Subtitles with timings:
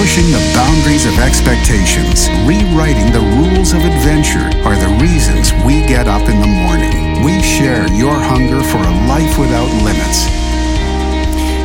[0.00, 6.08] pushing the boundaries of expectations, rewriting the rules of adventure are the reasons we get
[6.08, 7.22] up in the morning.
[7.22, 10.49] We share your hunger for a life without limits.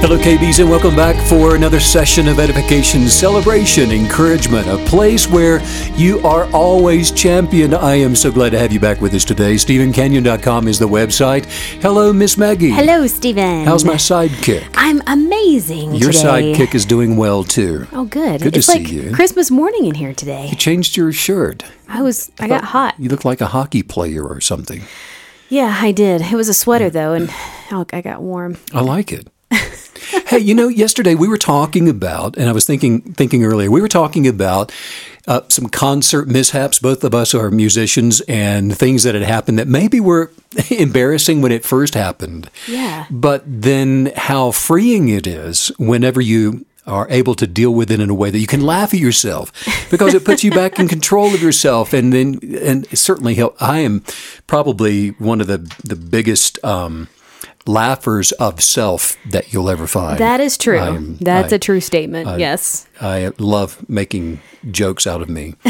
[0.02, 5.62] Hello, KBs, and welcome back for another session of edification, celebration, encouragement, a place where
[5.96, 7.74] you are always championed.
[7.74, 9.56] I am so glad to have you back with us today.
[9.56, 11.46] StevenCanyon.com is the website.
[11.82, 12.70] Hello, Miss Maggie.
[12.70, 13.66] Hello, Steven.
[13.66, 14.70] How's my sidekick?
[14.76, 15.96] I'm amazing.
[15.96, 16.54] Your today.
[16.54, 17.88] sidekick is doing well too.
[17.92, 18.42] Oh, good.
[18.42, 19.12] Good to it's see you.
[19.12, 20.50] Christmas morning in here today.
[20.50, 21.64] You changed your shirt.
[21.88, 22.32] I was.
[22.40, 22.94] I got hot.
[23.00, 24.84] You look like a hockey player or something.
[25.50, 26.22] Yeah, I did.
[26.22, 27.30] It was a sweater though, and
[27.72, 28.58] oh, I got warm.
[28.72, 29.30] I like it.
[30.26, 33.82] Hey, you know, yesterday we were talking about, and I was thinking thinking earlier, we
[33.82, 34.72] were talking about
[35.28, 36.80] uh, some concert mishaps.
[36.80, 40.32] Both of us are musicians, and things that had happened that maybe were
[40.70, 42.50] embarrassing when it first happened.
[42.68, 43.06] Yeah.
[43.10, 48.10] But then how freeing it is whenever you are able to deal with it in
[48.10, 49.52] a way that you can laugh at yourself
[49.90, 53.80] because it puts you back in control of yourself and then and certainly help I
[53.80, 54.04] am
[54.46, 57.08] probably one of the the biggest um
[57.68, 60.20] laughers of self that you'll ever find.
[60.20, 60.78] That is true.
[60.80, 62.40] I am- That's I- a true statement.
[62.40, 62.88] yes.
[63.02, 64.40] I love making
[64.72, 65.56] jokes out of me.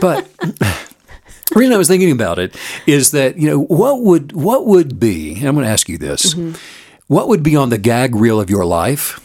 [0.00, 4.66] but the reason I was thinking about it is that, you know, what would what
[4.66, 6.34] would be, and I'm going to ask you this.
[6.34, 6.56] Mm-hmm.
[7.08, 9.18] What would be on the gag reel of your life?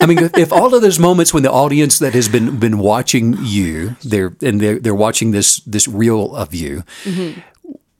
[0.00, 3.36] I mean, if all of those moments when the audience that has been been watching
[3.40, 7.40] you, they're and they're they're watching this this reel of you, Mm-hmm.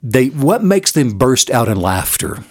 [0.03, 2.43] they what makes them burst out in laughter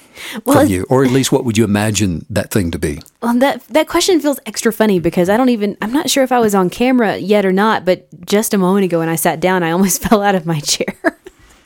[0.44, 3.00] Well, from you, or at least what would you imagine that thing to be?
[3.22, 5.76] Well, that that question feels extra funny because I don't even.
[5.82, 7.84] I'm not sure if I was on camera yet or not.
[7.84, 10.60] But just a moment ago, when I sat down, I almost fell out of my
[10.60, 10.94] chair.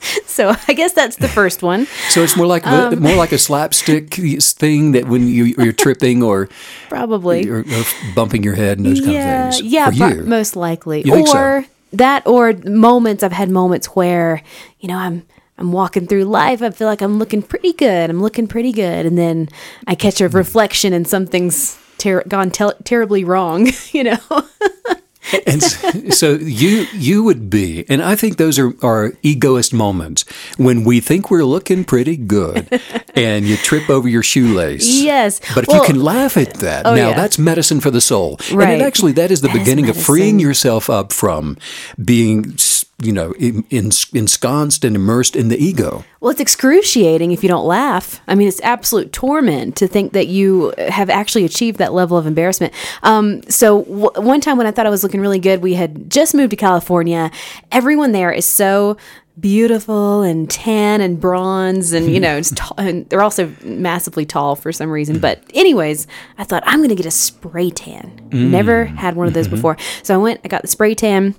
[0.25, 1.85] so I guess that's the first one.
[2.09, 6.23] So it's more like Um, more like a slapstick thing that when you you're tripping
[6.23, 6.49] or
[6.89, 7.47] Probably.
[7.47, 7.83] or, or
[8.15, 9.71] bumping your head and those kind yeah, of things.
[9.71, 11.03] Yeah, pro- most likely.
[11.05, 11.37] You think so?
[11.37, 14.41] or that or moments I've had moments where,
[14.79, 15.23] you know, I'm
[15.61, 18.09] I'm walking through life, I feel like I'm looking pretty good.
[18.09, 19.47] I'm looking pretty good and then
[19.87, 24.17] I catch a reflection and something's ter- gone terribly wrong, you know.
[25.45, 25.61] and
[26.13, 30.25] so you you would be, and I think those are are egoist moments
[30.57, 32.67] when we think we're looking pretty good,
[33.15, 34.87] and you trip over your shoelace.
[34.87, 35.39] Yes.
[35.53, 37.15] but if Well- you can laugh at that, Oh, now yeah.
[37.15, 38.37] that's medicine for the soul.
[38.49, 38.81] And Right.
[38.81, 41.55] it actually that is the That is beginning of freeing yourself up from
[42.03, 42.57] being.
[43.01, 46.03] You know, in, in, ensconced and immersed in the ego.
[46.19, 48.21] Well, it's excruciating if you don't laugh.
[48.27, 52.27] I mean, it's absolute torment to think that you have actually achieved that level of
[52.27, 52.73] embarrassment.
[53.01, 56.09] Um, so, w- one time when I thought I was looking really good, we had
[56.11, 57.31] just moved to California.
[57.71, 58.97] Everyone there is so
[59.39, 64.55] beautiful and tan and bronze, and you know, it's tall, and they're also massively tall
[64.55, 65.19] for some reason.
[65.19, 66.05] But, anyways,
[66.37, 68.29] I thought I'm going to get a spray tan.
[68.31, 70.41] Never had one of those before, so I went.
[70.43, 71.33] I got the spray tan.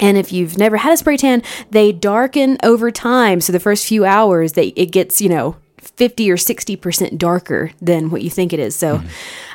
[0.00, 3.40] And if you've never had a spray tan, they darken over time.
[3.40, 5.56] So the first few hours, they it gets you know.
[5.80, 8.76] 50 or 60% darker than what you think it is.
[8.76, 9.02] So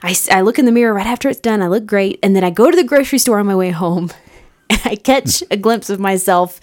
[0.02, 1.62] I look in the mirror right after it's done.
[1.62, 2.20] I look great.
[2.22, 4.10] And then I go to the grocery store on my way home
[4.70, 6.60] and I catch a glimpse of myself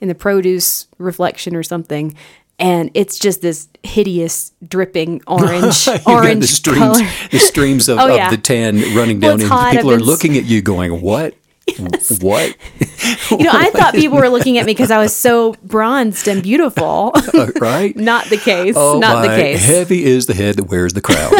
[0.00, 2.14] in the produce reflection or something.
[2.58, 7.10] And it's just this hideous, dripping orange, orange the streams, color.
[7.32, 10.44] the streams of, Oh, of the tan running down, it's and people are looking at
[10.44, 11.34] you, going, "What?
[12.20, 12.56] What?"
[13.30, 16.42] You know, I thought people were looking at me because I was so bronzed and
[16.42, 17.12] beautiful.
[17.60, 17.94] right?
[17.96, 18.74] Not the case.
[18.76, 19.28] Oh Not my!
[19.28, 19.64] the case.
[19.64, 21.32] Heavy is the head that wears the crown,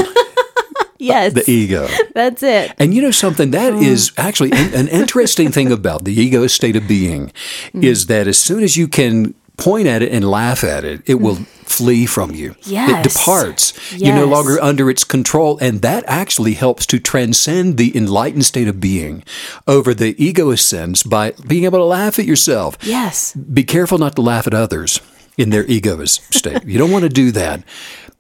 [0.99, 1.33] yes.
[1.35, 1.89] the ego.
[2.15, 2.73] That's it.
[2.79, 6.77] And you know something that is actually an, an interesting thing about the ego state
[6.77, 7.33] of being
[7.75, 7.83] Mm.
[7.85, 11.21] is that as soon as you can point at it and laugh at it, it
[11.21, 12.55] will flee from you.
[12.63, 12.91] Yes.
[12.91, 13.15] It Yes.
[13.15, 13.73] departs.
[13.93, 18.69] You're no longer under its control, and that actually helps to transcend the enlightened state
[18.69, 19.23] of being
[19.67, 22.77] over the egoist sense by being able to laugh at yourself.
[22.83, 23.33] Yes.
[23.35, 25.01] Be careful not to laugh at others
[25.39, 26.65] in their egoist state.
[26.65, 27.63] You don't want to do that.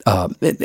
[0.06, 0.56] Um, But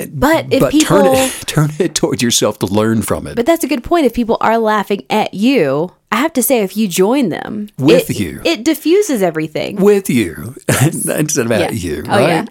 [0.51, 3.35] if but turn people, it turn it towards yourself to learn from it.
[3.35, 4.05] but that's a good point.
[4.05, 8.09] If people are laughing at you, I have to say, if you join them With
[8.09, 8.41] it- you.
[8.43, 9.75] it diffuses everything.
[9.75, 11.71] with you instead of at Yeah.
[11.71, 12.45] you, Oh, yeah.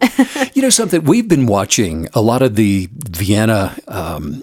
[0.54, 1.02] you know something?
[1.04, 4.42] We've been watching a lot of the Vienna um,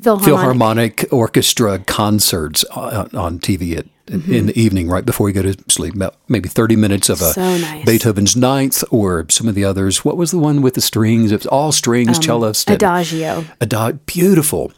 [0.00, 0.24] Philharmonic.
[0.24, 4.32] Philharmonic Orchestra concerts on, on TV at, Mm-hmm.
[4.32, 5.92] in the evening, right before you go to sleep.
[5.96, 7.84] About maybe thirty minutes of a So nice.
[7.84, 10.04] Beethoven's Ninth or some of the others.
[10.04, 11.32] What was the one with the strings?
[11.32, 13.44] It was all strings, cellist, and- Adagio.
[13.60, 14.70] Ado- beautiful.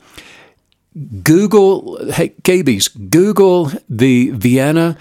[1.23, 4.97] Google, hey, KBs, Google the Vienna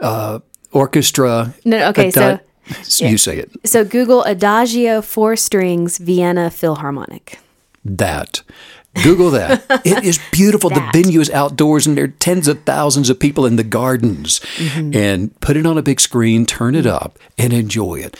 [0.00, 0.40] uh,
[0.72, 1.54] Orchestra.
[1.64, 2.40] No, okay, so-
[2.98, 3.50] you say it.
[3.64, 7.38] So Google Adagio for strings Vienna Philharmonic.
[7.84, 8.42] That
[9.02, 9.64] Google that.
[9.84, 10.70] it is beautiful.
[10.70, 10.92] That.
[10.92, 14.40] The venue is outdoors, and there are tens of thousands of people in the gardens.
[14.66, 18.16] And put it on a big screen, turn it up, and enjoy it.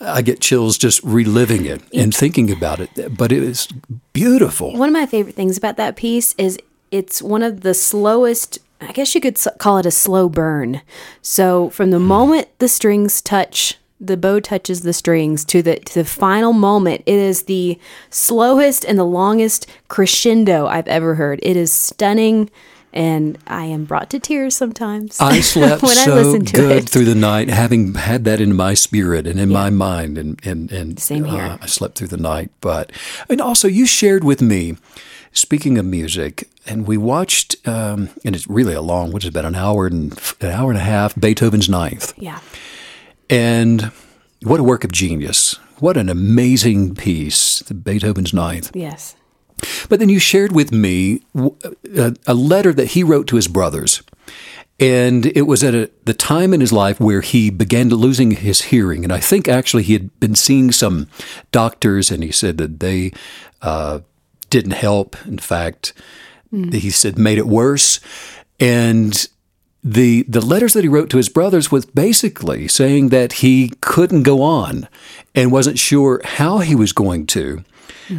[0.00, 3.16] I get chills just reliving it and thinking about it.
[3.16, 3.68] But it is
[4.12, 4.76] beautiful.
[4.76, 6.58] One of my favorite things about that piece is
[6.90, 8.58] it's one of the slowest.
[8.80, 10.82] I guess you could call it a slow burn.
[11.22, 12.06] So from the hmm.
[12.06, 17.02] moment the strings touch, the bow touches the strings to the to the final moment,
[17.06, 17.78] it is the
[18.10, 21.40] slowest and the longest crescendo I've ever heard.
[21.42, 22.50] It is stunning,
[22.94, 25.20] and I am brought to tears sometimes.
[25.20, 26.88] I slept when I so listen to good it.
[26.88, 30.72] through the night, having had that in my spirit and in my mind, and and
[30.72, 31.42] and Same here.
[31.42, 32.50] uh, I slept through the night.
[32.62, 32.90] But
[33.28, 34.76] and also, you shared with me.
[35.36, 39.44] Speaking of music, and we watched, um, and it's really a long, which is about
[39.44, 42.38] an hour and an hour and a half, Beethoven's Ninth, Yeah.
[43.28, 43.90] and
[44.44, 45.56] what a work of genius!
[45.80, 48.70] What an amazing piece, the Beethoven's Ninth.
[48.74, 49.16] Yes.
[49.88, 51.22] But then you shared with me
[52.26, 54.02] a letter that he wrote to his brothers.
[54.80, 58.32] And it was at a, the time in his life where he began to losing
[58.32, 59.04] his hearing.
[59.04, 61.06] And I think actually he had been seeing some
[61.52, 63.12] doctors, and he said that they
[63.62, 64.00] uh,
[64.50, 65.16] didn't help.
[65.26, 65.92] In fact,
[66.72, 68.00] he said made it worse.
[68.58, 69.28] And
[69.82, 74.22] the the letters that he wrote to his brothers was basically saying that he couldn't
[74.22, 74.88] go on
[75.34, 77.62] and wasn't sure how he was going to.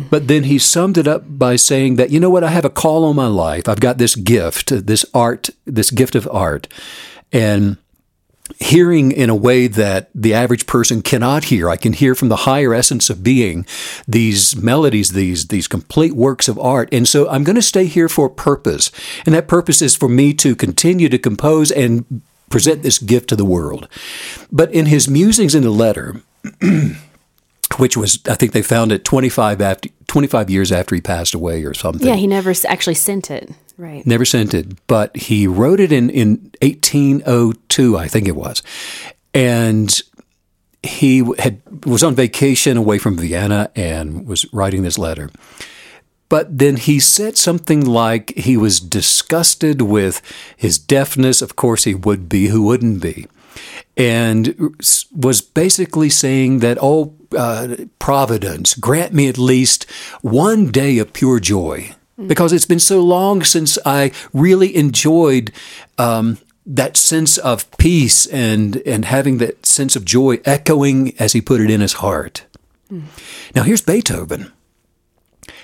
[0.10, 2.70] But then he summed it up by saying that, you know what, I have a
[2.70, 3.68] call on my life.
[3.68, 6.68] I've got this gift, this art, this gift of art.
[7.32, 7.78] And
[8.60, 11.70] hearing in a way that the average person cannot hear.
[11.70, 13.66] I can hear from the higher essence of being
[14.08, 16.90] these melodies, these these complete works of art.
[16.92, 18.92] And so I'm going to stay here for a purpose.
[19.26, 23.36] And that purpose is for me to continue to compose and present this gift to
[23.36, 23.88] the world.
[24.52, 26.22] But in his musings in the letter,
[27.78, 31.64] which was I think they found it 25 after 25 years after he passed away
[31.64, 32.08] or something.
[32.08, 33.52] Yeah, he never actually sent it.
[33.78, 34.06] Right.
[34.06, 38.64] Never sent it, but he wrote it in, in 1802, I think it was.
[39.34, 40.02] And
[40.82, 45.30] he had was on vacation away from Vienna and was writing this letter.
[46.30, 50.22] But then he said something like he was disgusted with
[50.58, 51.42] his deafness.
[51.42, 52.48] Of course, he would be.
[52.48, 53.28] Who wouldn't be?
[53.96, 54.76] And
[55.16, 59.90] was basically saying that, oh, uh, Providence, grant me at least
[60.22, 61.92] one day of pure joy.
[62.28, 65.52] Because it's been so long since I really enjoyed
[65.98, 71.42] um, that sense of peace and, and having that sense of joy echoing, as he
[71.42, 72.46] put it, in his heart.
[73.54, 74.54] Now, here's Beethoven.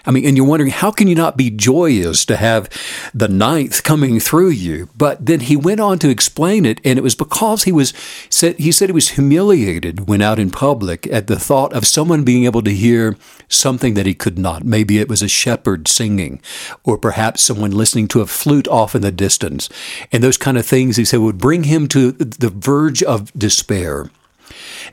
[0.05, 2.69] I mean, and you're wondering how can you not be joyous to have
[3.13, 4.89] the ninth coming through you?
[4.95, 7.93] But then he went on to explain it, and it was because he was
[8.29, 12.23] said he said he was humiliated when out in public at the thought of someone
[12.23, 13.17] being able to hear
[13.47, 14.63] something that he could not.
[14.63, 16.41] Maybe it was a shepherd singing,
[16.83, 19.69] or perhaps someone listening to a flute off in the distance,
[20.11, 20.97] and those kind of things.
[20.97, 24.09] He said would bring him to the verge of despair.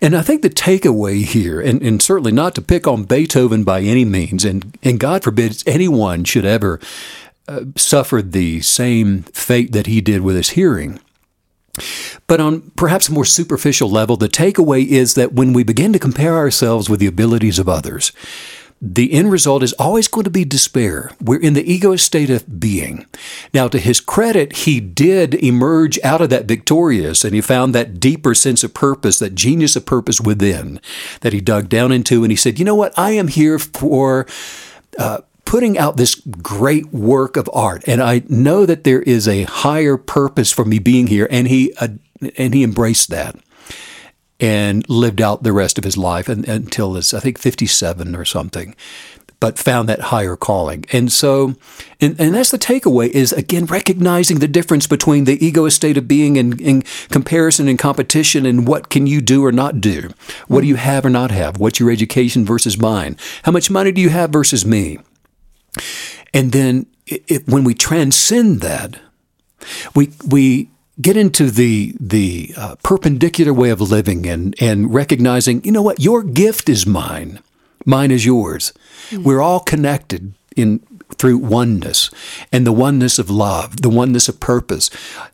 [0.00, 3.80] And I think the takeaway here, and, and certainly not to pick on Beethoven by
[3.80, 6.78] any means, and, and God forbid anyone should ever
[7.48, 11.00] uh, suffer the same fate that he did with his hearing.
[12.26, 15.98] But on perhaps a more superficial level, the takeaway is that when we begin to
[15.98, 18.12] compare ourselves with the abilities of others,
[18.80, 21.10] the end result is always going to be despair.
[21.20, 23.06] We're in the egoist state of being.
[23.52, 27.98] Now, to his credit, he did emerge out of that victorious and he found that
[27.98, 30.80] deeper sense of purpose, that genius of purpose within
[31.22, 32.22] that he dug down into.
[32.22, 32.96] And he said, You know what?
[32.98, 34.26] I am here for.
[34.98, 39.44] Uh, putting out this great work of art and i know that there is a
[39.44, 41.88] higher purpose for me being here and he uh,
[42.36, 43.34] and he embraced that
[44.40, 48.24] and lived out the rest of his life and, until his, I think, 57 or
[48.24, 48.76] something,
[49.40, 50.84] but found that higher calling.
[50.92, 51.54] And so,
[52.00, 56.08] and, and that's the takeaway is again recognizing the difference between the egoist state of
[56.08, 60.10] being and, and comparison and competition and what can you do or not do?
[60.48, 61.58] What do you have or not have?
[61.58, 63.16] What's your education versus mine?
[63.44, 64.98] How much money do you have versus me?
[66.34, 68.98] And then it, it, when we transcend that,
[69.94, 75.72] we, we, get into the the uh, perpendicular way of living and and recognizing you
[75.72, 77.40] know what your gift is mine.
[77.84, 78.72] Mine is yours.
[79.10, 79.22] Mm-hmm.
[79.22, 80.80] we're all connected in
[81.14, 82.10] through oneness
[82.52, 84.90] and the oneness of love the oneness of purpose.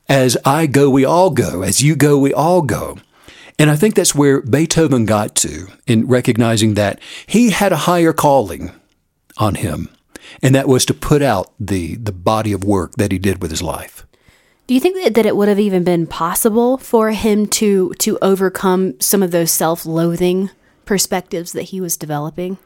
[0.09, 1.62] As i go we all go.
[1.62, 2.99] As you go we all go.
[3.59, 8.12] And i think that's where beethoven got to in recognizing that he had a higher
[8.12, 8.73] calling
[9.37, 9.88] on him
[10.42, 13.50] and that was to put out the the body of work that he did with
[13.50, 14.06] his life
[14.66, 18.18] do you think that, that it would have even been possible for him to to
[18.23, 20.50] overcome some of those self-loathing
[20.85, 22.59] perspectives that he was developing?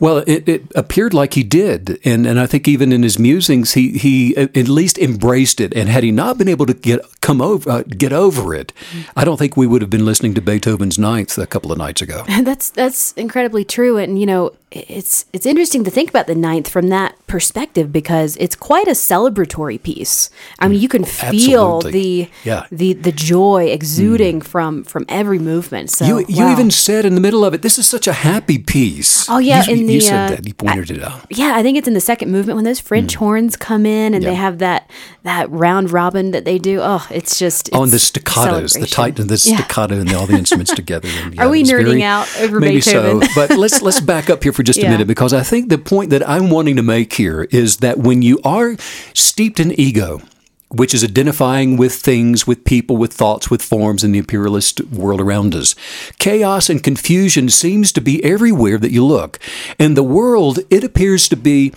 [0.00, 3.74] Well, it, it appeared like he did, and and I think even in his musings,
[3.74, 5.74] he he at least embraced it.
[5.74, 8.72] And had he not been able to get come over uh, get over it,
[9.16, 12.02] I don't think we would have been listening to Beethoven's Ninth a couple of nights
[12.02, 12.24] ago.
[12.42, 16.68] That's that's incredibly true, and you know it's it's interesting to think about the Ninth
[16.68, 20.30] from that perspective because it's quite a celebratory piece.
[20.58, 21.90] I mean, mm, you can feel Absolutely.
[21.92, 22.66] the Yeah.
[22.72, 24.44] the the joy exuding mm.
[24.44, 25.90] from from every movement.
[25.90, 26.52] So You, you wow.
[26.52, 29.64] even said in the middle of it, "This is such a happy piece." Oh, yeah,
[29.66, 30.46] you, in you the, said uh, that.
[30.46, 31.26] You pointed it out.
[31.30, 33.18] Yeah, I think it's in the second movement when those French mm.
[33.18, 34.22] horns come in and.
[34.22, 34.30] Yeah.
[34.30, 34.90] they have that
[35.22, 36.80] that round robin that they do.
[36.82, 39.58] Oh, it's just Oh, and the staccatos, the tight and the Yeah.
[39.58, 41.08] staccato and all the instruments together.
[41.22, 43.22] And, yeah, Are we nerding out over maybe Beethoven?
[43.22, 45.78] so, but let's let's back up here for just a minute because I think the
[45.78, 48.76] point that I'm wanting to make here is that when you are
[49.12, 50.22] steeped in ego,
[50.68, 55.20] which is identifying with things, with people, with thoughts, with forms in the imperialist world
[55.20, 55.74] around us.
[56.18, 59.38] Chaos and confusion seems to be everywhere that you look.
[59.78, 61.72] And the world, it appears to be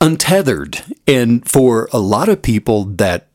[0.00, 0.82] untethered.
[1.06, 3.28] And for a lot of people that,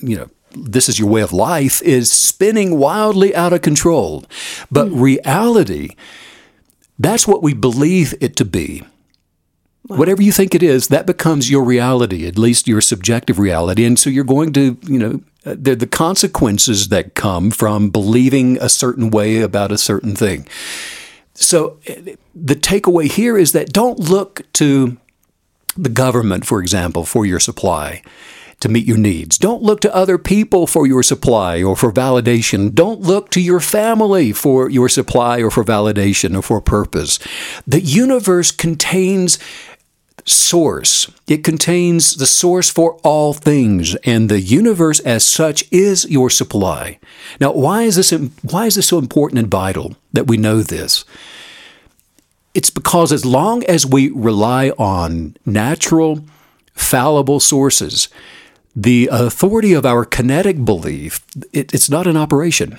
[0.00, 4.24] you know, this is your way of life is spinning wildly out of control.
[4.70, 5.00] But hmm.
[5.00, 5.90] reality,
[6.98, 8.84] that's what we believe it to be.
[9.88, 13.84] Whatever you think it is, that becomes your reality, at least your subjective reality.
[13.84, 18.58] And so you're going to, you know, uh, they're the consequences that come from believing
[18.60, 20.46] a certain way about a certain thing.
[21.34, 24.96] So uh, the takeaway here is that don't look to
[25.76, 28.02] the government, for example, for your supply
[28.60, 29.36] to meet your needs.
[29.36, 32.74] Don't look to other people for your supply or for validation.
[32.74, 37.18] Don't look to your family for your supply or for validation or for purpose.
[37.66, 39.38] The universe contains
[40.26, 41.10] source.
[41.28, 46.98] It contains the source for all things, and the universe as such is your supply.
[47.40, 48.10] Now, why is this
[48.42, 51.04] why is this so important and vital that we know this?
[52.54, 56.24] It's because as long as we rely on natural,
[56.72, 58.08] fallible sources,
[58.74, 62.78] the authority of our kinetic belief, it, it's not an operation.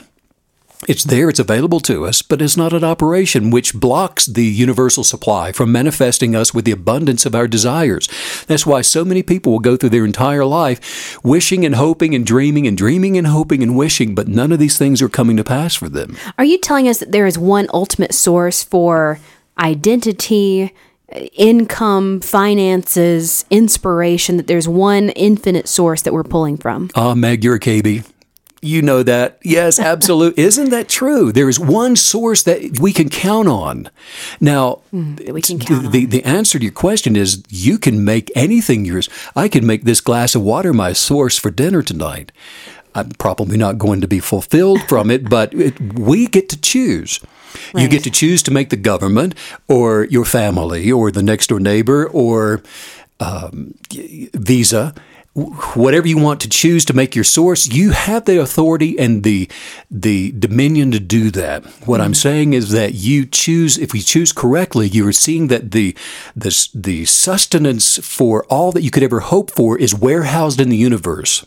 [0.87, 5.03] It's there, it's available to us, but it's not an operation which blocks the universal
[5.03, 8.07] supply from manifesting us with the abundance of our desires.
[8.45, 12.25] That's why so many people will go through their entire life wishing and hoping and
[12.25, 15.43] dreaming and dreaming and hoping and wishing, but none of these things are coming to
[15.43, 16.15] pass for them.
[16.37, 19.19] Are you telling us that there is one ultimate source for
[19.57, 20.73] identity,
[21.33, 26.91] income, finances, inspiration, that there's one infinite source that we're pulling from?
[26.95, 28.05] Ah, Meg, you're a KB.
[28.61, 29.39] You know that.
[29.43, 30.43] Yes, absolutely.
[30.43, 31.31] Isn't that true?
[31.31, 33.89] There is one source that we can count on.
[34.39, 38.31] Now, that we can count the, the answer to your question is you can make
[38.35, 39.09] anything yours.
[39.35, 42.31] I can make this glass of water my source for dinner tonight.
[42.95, 47.19] I'm probably not going to be fulfilled from it, but it, we get to choose.
[47.75, 49.33] You get to choose to make the government
[49.67, 52.61] or your family or the next door neighbor or
[53.19, 54.93] um, Visa,
[55.37, 59.47] whatever you want to choose to make your source, you have the authority and the
[59.89, 61.63] the dominion to do that.
[61.85, 62.13] What I'm mm-hmm.
[62.13, 63.77] saying is that you choose.
[63.77, 65.95] If we choose correctly, you are seeing that the
[66.35, 70.77] the the sustenance for all that you could ever hope for is warehoused in the
[70.77, 71.45] universe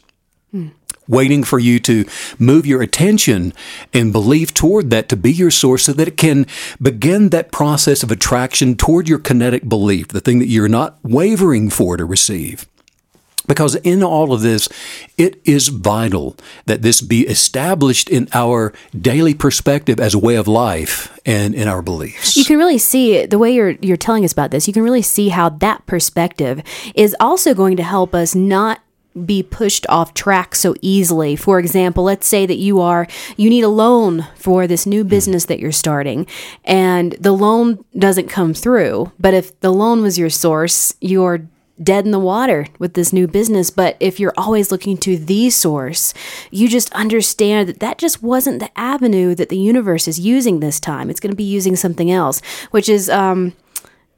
[0.52, 0.68] hmm.
[1.08, 2.04] waiting for you to
[2.38, 3.52] move your attention
[3.92, 6.46] and belief toward that to be your source so that it can
[6.80, 11.70] begin that process of attraction toward your kinetic belief, the thing that you're not wavering
[11.70, 12.66] for to receive.
[13.46, 14.68] Because in all of this,
[15.16, 20.46] it is vital that this be established in our daily perspective as a way of
[20.46, 22.36] life and in our beliefs.
[22.36, 24.66] You can really see the way you're you're telling us about this.
[24.66, 26.62] You can really see how that perspective
[26.94, 28.80] is also going to help us not
[29.26, 31.34] be pushed off track so easily.
[31.34, 33.06] For example, let's say that you are
[33.36, 35.08] you need a loan for this new hmm.
[35.08, 36.26] business that you're starting
[36.64, 39.12] and the loan doesn't come through.
[39.18, 41.48] But if the loan was your source, you're
[41.82, 43.70] dead in the water with this new business.
[43.70, 46.14] But if you're always looking to the source,
[46.50, 50.80] you just understand that that just wasn't the avenue that the universe is using this
[50.80, 51.10] time.
[51.10, 53.54] It's going to be using something else, which is, um,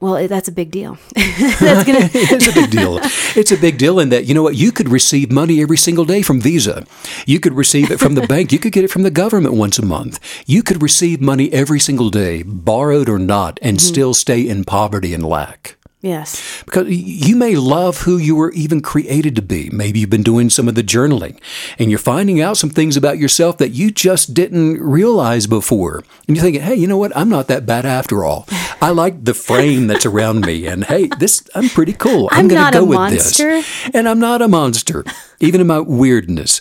[0.01, 0.99] well, that's a big deal.
[1.15, 1.93] that's to.
[2.13, 2.99] it's a big deal.
[3.37, 6.05] It's a big deal in that, you know what, you could receive money every single
[6.05, 6.85] day from Visa.
[7.25, 8.53] You could receive it from the bank.
[8.53, 10.19] You could get it from the government once a month.
[10.45, 15.15] You could receive money every single day, borrowed or not, and still stay in poverty
[15.15, 15.77] and lack.
[16.03, 16.63] Yes.
[16.65, 19.71] Because you may love who you were even created to be.
[19.71, 21.41] Maybe you've been doing some of the journaling
[21.79, 26.03] and you're finding out some things about yourself that you just didn't realize before.
[26.27, 27.17] And you're thinking, hey, you know what?
[27.17, 28.47] I'm not that bad after all.
[28.81, 30.67] I like the frame that's around me.
[30.67, 32.29] And hey, this, I'm pretty cool.
[32.33, 33.45] I'm, I'm going to a go with monster.
[33.63, 33.91] this.
[33.95, 35.05] And I'm not a monster,
[35.39, 36.61] even in my weirdness.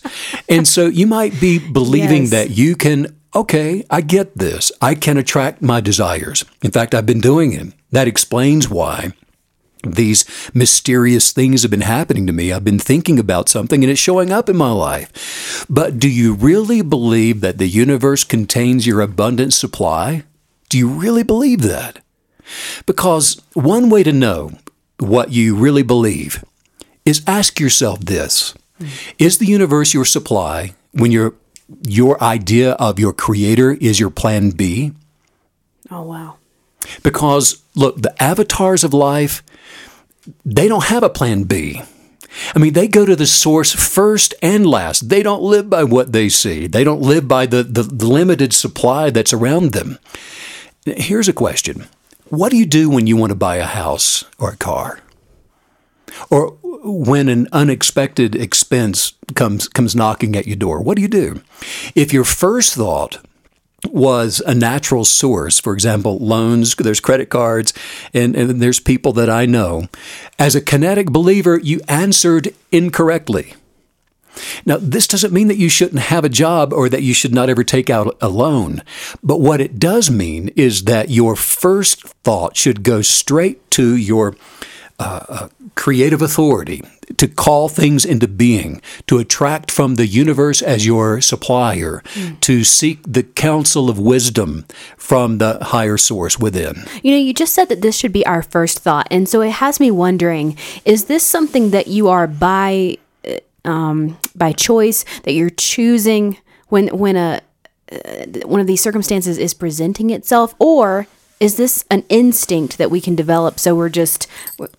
[0.50, 2.30] And so you might be believing Yes.
[2.32, 4.72] that you can, okay, I get this.
[4.82, 6.46] I can attract my desires.
[6.62, 7.74] In fact, I've been doing it.
[7.90, 9.14] That explains why
[9.84, 12.52] these mysterious things have been happening to me.
[12.52, 15.66] I've been thinking about something and it's showing up in my life.
[15.70, 20.24] But do you really believe that the universe contains your abundant supply?
[20.70, 22.00] Do you really believe that?
[22.86, 24.52] Because one way to know
[25.00, 26.44] what you really believe
[27.06, 28.54] is ask yourself this
[29.18, 31.34] Is the universe your supply when your,
[31.88, 34.94] your idea of your creator is your plan B?
[35.90, 36.38] Oh, wow.
[37.04, 39.44] Because, look, the avatars of life,
[40.46, 41.82] they don't have a plan B.
[42.56, 45.10] I mean, they go to the source first and last.
[45.10, 48.54] They don't live by what they see, they don't live by the, the, the limited
[48.54, 50.00] supply that's around them.
[50.86, 51.88] Here's a question
[52.30, 55.00] What do you do when you want to buy a house or a car?
[56.30, 61.42] Or when an unexpected expense comes comes knocking at your door, what do you do?
[61.96, 63.18] If your first thought
[63.90, 65.60] was a natural source.
[65.60, 67.74] For example, loans, there's credit cards,
[68.14, 69.88] and, and there's people that I know.
[70.38, 73.54] As a kinetic believer, you answered incorrectly.
[74.66, 77.50] Now, this doesn't mean that you shouldn't have a job or that you should not
[77.50, 78.82] ever take out a loan.
[79.22, 84.36] But what it does mean is that your first thought should go straight to your
[85.00, 86.84] uh, uh, creative authority
[87.22, 92.40] to call things into being, to attract from the universe as your supplier, mm.
[92.40, 94.66] to seek the counsel of wisdom
[94.98, 96.84] from the higher source within.
[97.04, 99.08] You know, you just said that this should be our first thought.
[99.12, 104.18] And so it has me wondering is this something that you are by, uh, um,
[104.34, 107.42] by choice, that you're choosing when, when a,
[107.92, 111.06] uh, one of these circumstances is presenting itself, or
[111.42, 113.60] is this an instinct that we can develop?
[113.60, 114.28] So we're just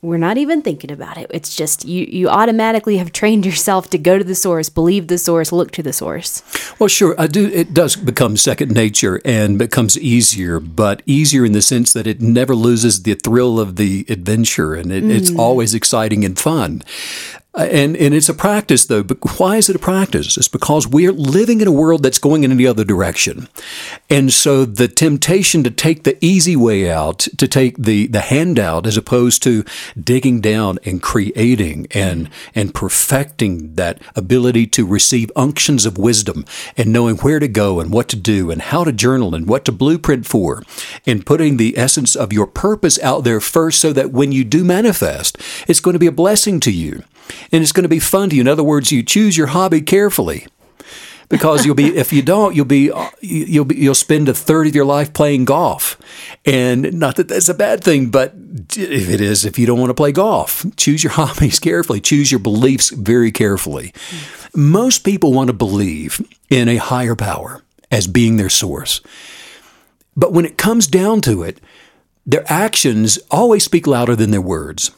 [0.01, 1.31] we're not even thinking about it.
[1.35, 5.19] It's just you you automatically have trained yourself to go to the source believe the
[5.19, 6.43] source look to the source.
[6.79, 11.53] Well sure i do it does become second nature and becomes easier but easier in
[11.53, 15.11] the sense that it never loses the thrill of the adventure and it, mm.
[15.11, 16.83] it's always exciting and fun
[17.55, 19.03] Uh, and and it's a practice though.
[19.03, 20.39] But why is it a practice?
[20.39, 23.47] It's because we're living in a world that's going in the other direction,
[24.09, 28.87] and so the temptation to take the easy way out, to take the the handout,
[28.87, 29.65] as opposed to
[30.03, 36.47] digging down and creating and and perfecting that ability to receive unctions of wisdom
[36.79, 39.67] and knowing where to go and what to do and how to journal and what
[39.67, 40.63] to blueprint for,
[41.07, 44.65] and putting the essence of your purpose out there first, so that when you do
[44.65, 45.37] manifest,
[45.69, 47.03] it's going to be a blessing to you
[47.51, 48.41] and it's going to be fun to you.
[48.41, 50.47] In other words, you choose your hobby carefully.
[51.29, 54.67] Because you'll be if you don't you'll be uh, you'll be you'll spend a third
[54.67, 55.97] of your life playing golf.
[56.45, 58.35] And not that that's a bad thing but
[58.77, 62.03] if it is if you don't want to play golf choose your hobbies carefully.
[62.03, 63.95] Choose your beliefs very carefully.
[64.55, 69.01] Most people want to believe in a higher power as being their source.
[70.15, 71.59] But when it comes down to it
[72.27, 74.91] their actions always speak louder than their words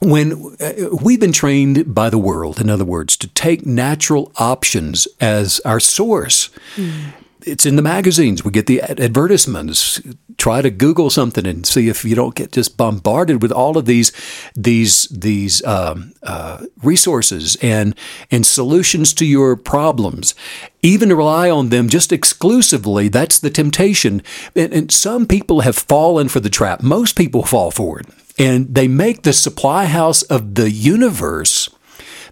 [0.00, 5.06] when uh, we've been trained by the world, in other words, to take natural options
[5.20, 6.50] as our source.
[6.76, 7.12] Mm.
[7.46, 8.42] It's in the magazines.
[8.42, 10.00] We get the advertisements.
[10.38, 13.84] Try to Google something and see if you don't get just bombarded with all of
[13.84, 14.12] these
[14.54, 17.94] these these um, uh, resources and
[18.30, 20.34] and solutions to your problems.
[20.80, 24.22] Even to rely on them just exclusively, that's the temptation.
[24.56, 26.82] And, and some people have fallen for the trap.
[26.82, 28.06] Most people fall for it
[28.38, 31.68] and they make the supply house of the universe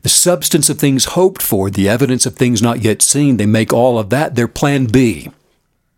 [0.03, 3.37] the substance of things hoped for, the evidence of things not yet seen.
[3.37, 5.31] They make all of that their plan B.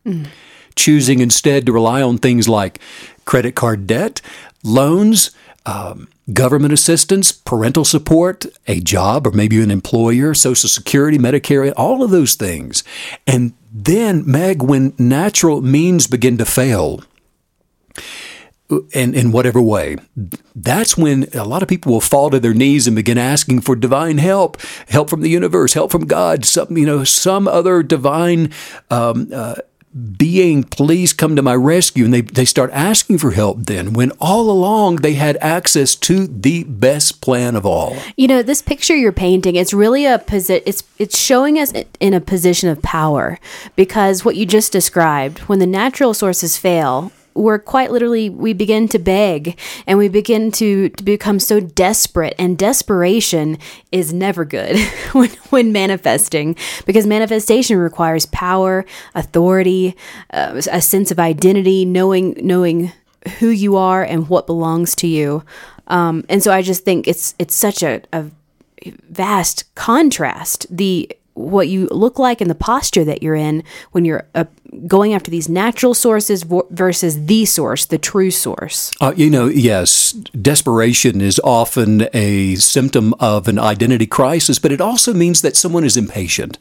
[0.06, 0.28] Mm.
[0.76, 2.80] Choosing instead to rely on things like
[3.24, 4.20] credit card debt,
[4.62, 5.30] loans,
[5.64, 12.02] um, government assistance, parental support, a job, or maybe an employer, Social Security, Medicare, all
[12.02, 12.84] of those things.
[13.26, 17.02] And then, Meg, when natural means begin to fail,
[18.92, 19.96] in, in whatever way,
[20.54, 23.76] that's when a lot of people will fall to their knees and begin asking for
[23.76, 28.50] divine help, help from the universe, help from God, some you know some other divine
[28.90, 29.56] um, uh,
[30.16, 30.64] being.
[30.64, 33.66] Please come to my rescue, and they they start asking for help.
[33.66, 37.96] Then, when all along they had access to the best plan of all.
[38.16, 40.62] You know, this picture you're painting, it's really a position.
[40.64, 43.38] It's it's showing us in a position of power
[43.76, 48.88] because what you just described, when the natural sources fail we're quite literally we begin
[48.88, 53.58] to beg and we begin to, to become so desperate and desperation
[53.92, 54.78] is never good
[55.12, 59.96] when, when manifesting because manifestation requires power authority
[60.32, 62.92] uh, a sense of identity knowing knowing
[63.38, 65.42] who you are and what belongs to you.
[65.86, 68.24] Um, and so i just think it's it's such a, a
[69.08, 74.26] vast contrast the what you look like and the posture that you're in when you're
[74.34, 74.44] uh,
[74.86, 78.90] going after these natural sources vo- versus the source, the true source.
[79.00, 84.80] Uh, you know, yes, desperation is often a symptom of an identity crisis, but it
[84.80, 86.58] also means that someone is impatient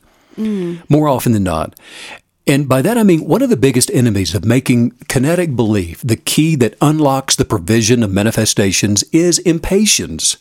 [0.89, 1.79] more often than not.
[2.45, 6.17] And by that I mean one of the biggest enemies of making kinetic belief the
[6.17, 10.37] key that unlocks the provision of manifestations is impatience.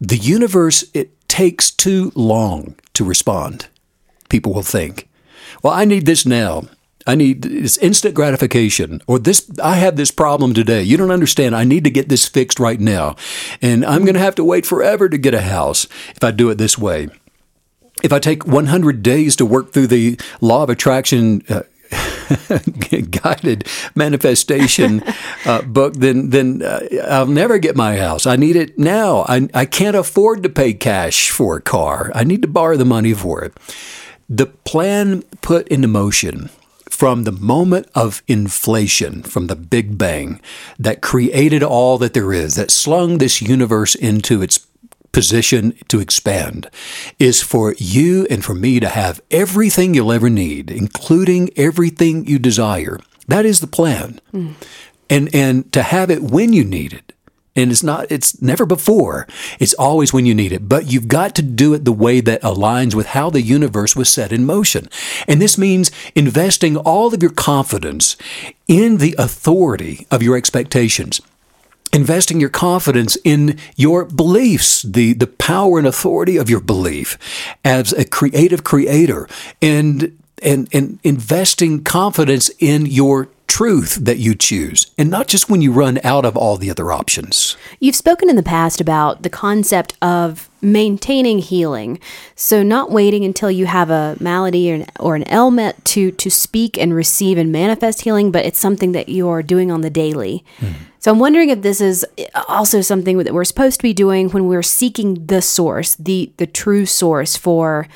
[0.00, 3.68] The universe, it takes too long to respond,
[4.28, 5.08] people will think.
[5.62, 6.64] Well, I need this now.
[7.06, 10.82] I need this instant gratification, or this, I have this problem today.
[10.82, 11.54] You don't understand.
[11.54, 13.14] I need to get this fixed right now.
[13.62, 16.50] And I'm going to have to wait forever to get a house if I do
[16.50, 17.08] it this way.
[18.02, 21.62] If I take 100 days to work through the law of attraction uh,
[23.10, 25.02] guided manifestation
[25.44, 28.26] uh, book, then then uh, I'll never get my house.
[28.26, 29.24] I need it now.
[29.28, 32.10] I, I can't afford to pay cash for a car.
[32.14, 33.52] I need to borrow the money for it.
[34.28, 36.50] The plan put into motion
[36.88, 40.40] from the moment of inflation, from the Big Bang,
[40.78, 44.66] that created all that there is, that slung this universe into its
[45.12, 46.70] position to expand
[47.18, 52.38] is for you and for me to have everything you'll ever need, including everything you
[52.38, 52.98] desire.
[53.28, 54.20] That is the plan.
[54.32, 54.54] Mm.
[55.08, 57.12] And and to have it when you need it.
[57.54, 59.26] And it's not it's never before.
[59.58, 60.68] It's always when you need it.
[60.68, 64.08] But you've got to do it the way that aligns with how the universe was
[64.08, 64.88] set in motion.
[65.26, 68.16] And this means investing all of your confidence
[68.68, 71.20] in the authority of your expectations
[71.96, 77.18] investing your confidence in your beliefs, the, the power and authority of your belief
[77.64, 79.26] as a creative creator,
[79.62, 85.62] and, and, and investing confidence in your truth that you choose, and not just when
[85.62, 87.56] you run out of all the other options.
[87.80, 92.00] You've spoken in the past about the concept of maintaining healing.
[92.34, 96.30] So, not waiting until you have a malady or an, or an ailment to, to
[96.30, 100.44] speak and receive and manifest healing, but it's something that you're doing on the daily.
[100.58, 100.74] Mm.
[101.06, 102.04] So I'm wondering if this is
[102.48, 106.48] also something that we're supposed to be doing when we're seeking the source, the the
[106.48, 107.86] true source for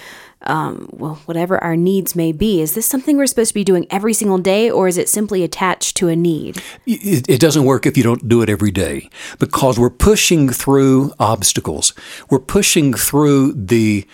[0.42, 2.61] um, well, whatever our needs may be.
[2.61, 5.42] Is this something we're supposed to be doing every single day, or is it simply
[5.42, 6.62] attached to a need?
[6.87, 11.12] It, it, doesn't work if you don't do it every day because we're pushing through
[11.18, 11.92] obstacles.
[12.31, 14.07] We're pushing through the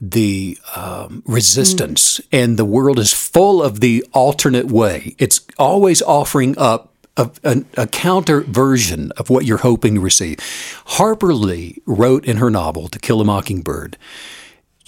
[0.00, 2.26] the um, resistance, mm.
[2.30, 5.16] and the world is full of the alternate way.
[5.18, 10.38] It's always offering up a, a, a, counter version of what you're hoping to receive.
[10.86, 13.98] Harper Lee wrote in her novel, To Kill a Mockingbird,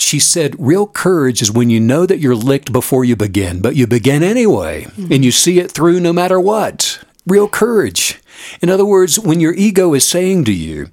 [0.01, 3.77] she said, Real courage is when you know that you're licked before you begin, but
[3.77, 5.13] you begin anyway, mm-hmm.
[5.13, 7.03] and you see it through no matter what.
[7.27, 8.21] Real courage.
[8.63, 10.89] In other words, when your ego is saying to you,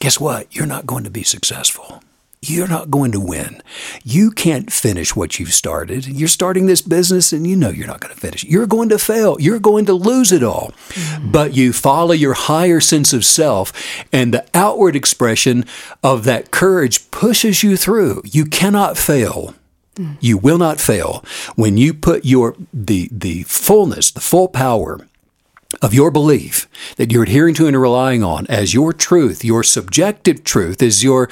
[0.00, 0.54] Guess what?
[0.56, 2.02] You're not going to be successful
[2.42, 3.62] you're not going to win.
[4.02, 6.06] You can't finish what you've started.
[6.06, 8.44] You're starting this business and you know you're not going to finish.
[8.44, 9.36] You're going to fail.
[9.38, 10.72] You're going to lose it all.
[10.88, 11.32] Mm-hmm.
[11.32, 13.74] But you follow your higher sense of self
[14.10, 15.66] and the outward expression
[16.02, 18.22] of that courage pushes you through.
[18.24, 19.54] You cannot fail.
[19.96, 20.16] Mm.
[20.20, 21.22] You will not fail
[21.56, 25.00] when you put your the the fullness, the full power
[25.82, 30.42] of your belief that you're adhering to and relying on as your truth, your subjective
[30.42, 31.28] truth is your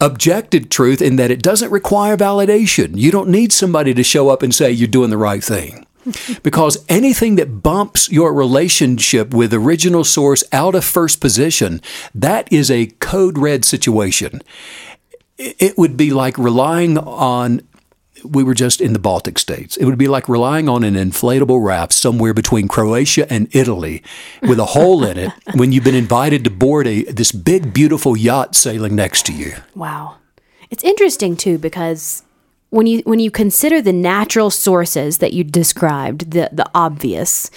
[0.00, 2.96] objective truth in that it doesn't require validation.
[2.96, 5.86] You don't need somebody to show up and say you're doing the right thing.
[6.42, 11.80] because anything that bumps your relationship with original source out of first position,
[12.14, 14.42] that is a code red situation.
[15.38, 17.60] It would be like relying on
[18.26, 19.76] we were just in the Baltic states.
[19.76, 24.02] It would be like relying on an inflatable raft somewhere between Croatia and Italy
[24.42, 28.16] with a hole in it when you've been invited to board a this big beautiful
[28.16, 29.54] yacht sailing next to you.
[29.74, 30.16] Wow.
[30.70, 32.22] It's interesting too because
[32.70, 37.50] when you when you consider the natural sources that you described, the the obvious,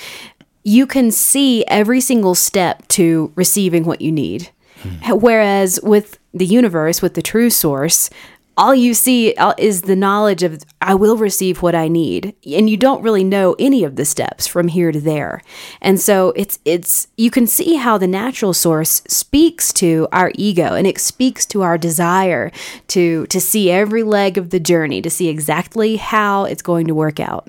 [0.63, 4.49] you can see every single step to receiving what you need.
[4.81, 5.17] Hmm.
[5.19, 8.09] Whereas with the universe, with the true source,
[8.59, 12.69] all you see uh, is the knowledge of I will receive what I need and
[12.69, 15.41] you don't really know any of the steps from here to there.
[15.81, 20.75] And so it's it's you can see how the natural source speaks to our ego
[20.75, 22.51] and it speaks to our desire
[22.89, 26.93] to to see every leg of the journey, to see exactly how it's going to
[26.93, 27.47] work out.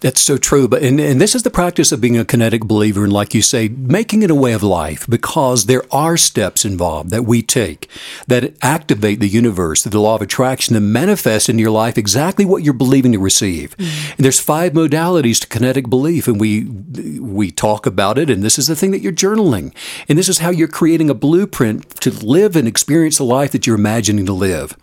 [0.00, 0.68] That's so true.
[0.68, 3.42] But and, and this is the practice of being a kinetic believer, and like you
[3.42, 7.88] say, making it a way of life because there are steps involved that we take
[8.26, 12.62] that activate the universe, the law of attraction, and manifest in your life exactly what
[12.62, 13.76] you're believing to receive.
[13.76, 14.12] Mm-hmm.
[14.16, 18.30] And there's five modalities to kinetic belief, and we we talk about it.
[18.30, 19.74] And this is the thing that you're journaling,
[20.08, 23.66] and this is how you're creating a blueprint to live and experience the life that
[23.66, 24.76] you're imagining to live.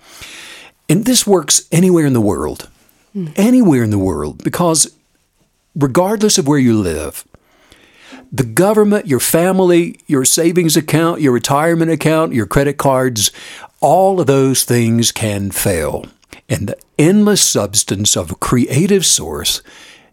[0.89, 2.69] And this works anywhere in the world,
[3.35, 4.95] anywhere in the world, because
[5.75, 7.25] regardless of where you live,
[8.31, 13.31] the government, your family, your savings account, your retirement account, your credit cards,
[13.79, 16.05] all of those things can fail.
[16.49, 19.61] And the endless substance of a creative source,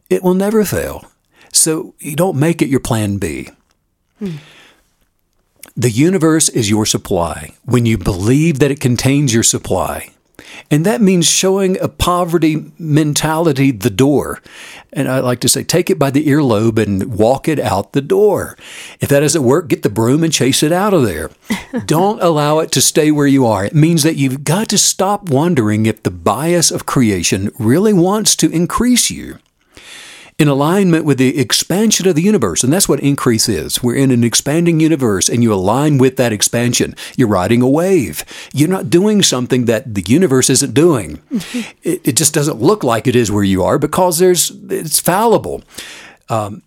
[0.09, 1.11] it will never fail.
[1.53, 3.49] So you don't make it your plan B.
[5.77, 10.14] The universe is your supply when you believe that it contains your supply.
[10.71, 14.43] And that means showing a poverty mentality the door.
[14.93, 18.01] And I like to say, take it by the earlobe and walk it out the
[18.01, 18.57] door.
[19.01, 21.31] If that doesn't work, get the broom and chase it out of there.
[21.87, 23.65] Don't allow it to stay where you are.
[23.65, 28.37] It means that you've got to stop wondering if the bias of creation really wants
[28.37, 29.39] to increase you
[30.39, 32.65] in alignment with the expansion of the universe.
[32.65, 33.83] And that's what increase is.
[33.83, 36.97] We're in an expanding universe and you align with that expansion.
[37.17, 38.25] You're riding a wave.
[38.53, 41.21] You're not doing something that the universe isn't doing.
[41.83, 45.63] it, it, just doesn't look like it is where you are because there's it's fallible.
[46.29, 46.63] Um,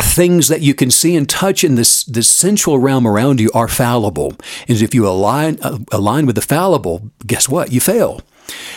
[0.00, 3.68] things that you can see and touch in this this sensual realm around you are
[3.68, 4.36] fallible.
[4.68, 7.72] And if you align uh, align with the fallible, guess what?
[7.72, 8.22] You fail.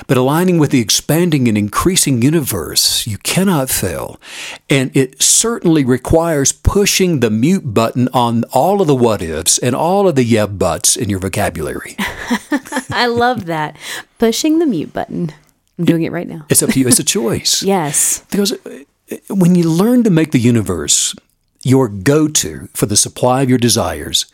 [0.08, 4.20] But aligning with the expanding and increasing universe, you cannot fail.
[4.70, 9.76] And it certainly requires pushing the mute button on all of the what ifs and
[9.76, 11.96] all of the yeah buts in your vocabulary.
[12.92, 13.78] I love that.
[14.18, 15.34] Pushing the mute button.
[15.78, 16.46] I'm doing it right now.
[16.50, 16.88] It's up to you.
[16.88, 17.64] It's a choice.
[17.64, 18.24] yes.
[18.30, 21.16] Because uh, when you learn to make the universe
[21.64, 24.26] your go to for the supply of your desires,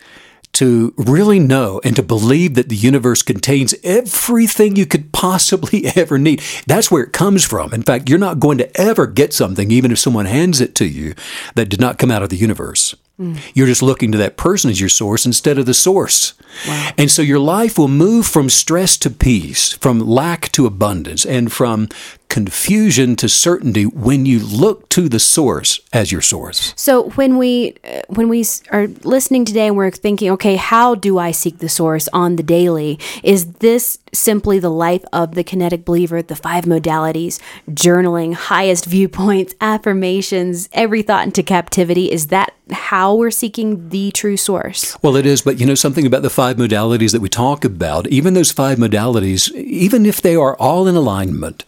[0.58, 6.18] to really know and to believe that the universe contains everything you could possibly ever
[6.18, 6.42] need.
[6.66, 7.74] That's where it comes from.
[7.74, 10.86] In fact, you're not going to ever get something, even if someone hands it to
[10.86, 11.14] you,
[11.54, 12.96] that did not come out of the universe.
[13.20, 13.40] Mm.
[13.54, 16.34] You're just looking to that person as your source instead of the source.
[16.68, 16.92] Wow.
[16.98, 21.52] And so your life will move from stress to peace, from lack to abundance, and
[21.52, 21.90] from
[22.30, 26.74] confusion to certainty when you look to the source as your source.
[26.76, 31.18] So when we uh, when we are listening today and we're thinking, okay, how do
[31.18, 33.00] I seek the source on the daily?
[33.24, 39.54] Is this simply the life of the kinetic believer, the five modalities, journaling, highest viewpoints,
[39.62, 42.12] affirmations, every thought into captivity?
[42.12, 44.98] Is that how we're seeking the true source?
[45.02, 48.08] Well, it is, but you know something about the five modalities that we talk about,
[48.08, 51.64] even those five modalities, even if they are all in alignment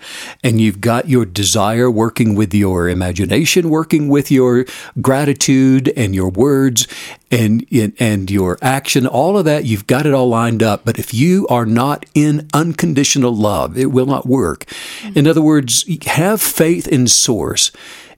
[0.49, 4.65] and you've got your desire working with your imagination, working with your
[4.99, 6.87] gratitude and your words
[7.29, 7.63] and
[7.99, 10.83] and your action, all of that, you've got it all lined up.
[10.83, 14.65] But if you are not in unconditional love, it will not work.
[15.13, 17.71] In other words, have faith in source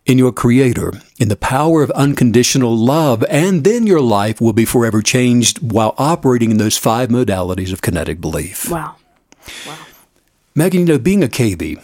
[0.06, 4.64] in your Creator, in the power of unconditional love, and then your life will be
[4.64, 8.72] forever changed while operating in those five modalities of kinetic belief.
[8.72, 8.96] Wow.
[9.68, 9.78] Wow.
[10.56, 11.82] Megan, you know, being a KB,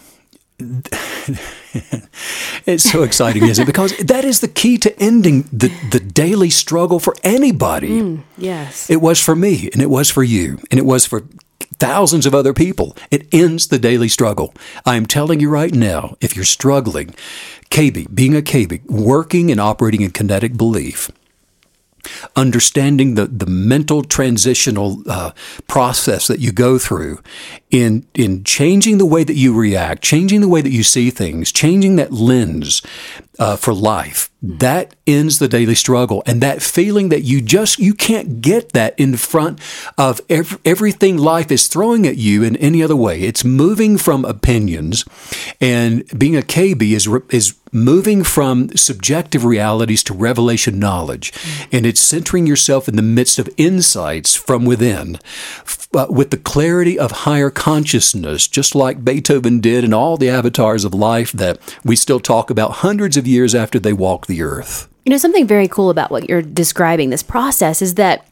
[2.66, 3.66] it's so exciting, isn't it?
[3.66, 8.00] Because that is the key to ending the, the daily struggle for anybody.
[8.00, 8.90] Mm, yes.
[8.90, 11.22] It was for me, and it was for you, and it was for
[11.78, 12.96] thousands of other people.
[13.10, 14.52] It ends the daily struggle.
[14.84, 17.14] I am telling you right now, if you're struggling,
[17.70, 21.12] KB, being a KB, working and operating in kinetic belief,
[22.36, 25.32] understanding the, the mental transitional uh,
[25.66, 27.20] process that you go through
[27.70, 31.52] in in changing the way that you react, changing the way that you see things,
[31.52, 32.82] changing that lens
[33.38, 34.30] uh, for life.
[34.40, 38.94] That ends the daily struggle, and that feeling that you just you can't get that
[38.98, 39.60] in front
[39.96, 43.22] of every, everything life is throwing at you in any other way.
[43.22, 45.04] It's moving from opinions,
[45.60, 51.32] and being a KB is is moving from subjective realities to revelation knowledge,
[51.72, 55.18] and it's centering yourself in the midst of insights from within,
[55.94, 60.84] uh, with the clarity of higher consciousness, just like Beethoven did, and all the avatars
[60.84, 64.88] of life that we still talk about hundreds of years after they walked the earth.
[65.04, 68.26] You know, something very cool about what you're describing, this process, is that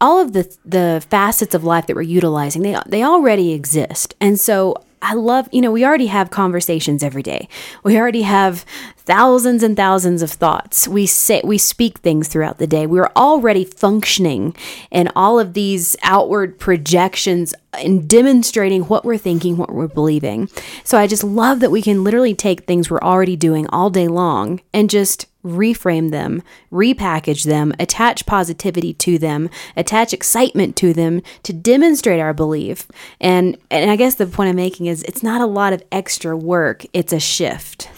[0.00, 4.14] all of the the facets of life that we're utilizing, they they already exist.
[4.20, 7.48] And so I love, you know, we already have conversations every day.
[7.82, 8.64] We already have
[8.96, 10.86] thousands and thousands of thoughts.
[10.86, 12.86] We say we speak things throughout the day.
[12.86, 14.54] We're already functioning
[14.90, 20.48] in all of these outward projections and demonstrating what we're thinking, what we're believing.
[20.84, 24.08] So I just love that we can literally take things we're already doing all day
[24.08, 31.22] long and just reframe them, repackage them, attach positivity to them, attach excitement to them
[31.42, 32.86] to demonstrate our belief.
[33.20, 36.36] And and I guess the point I'm making is it's not a lot of extra
[36.36, 37.88] work, it's a shift.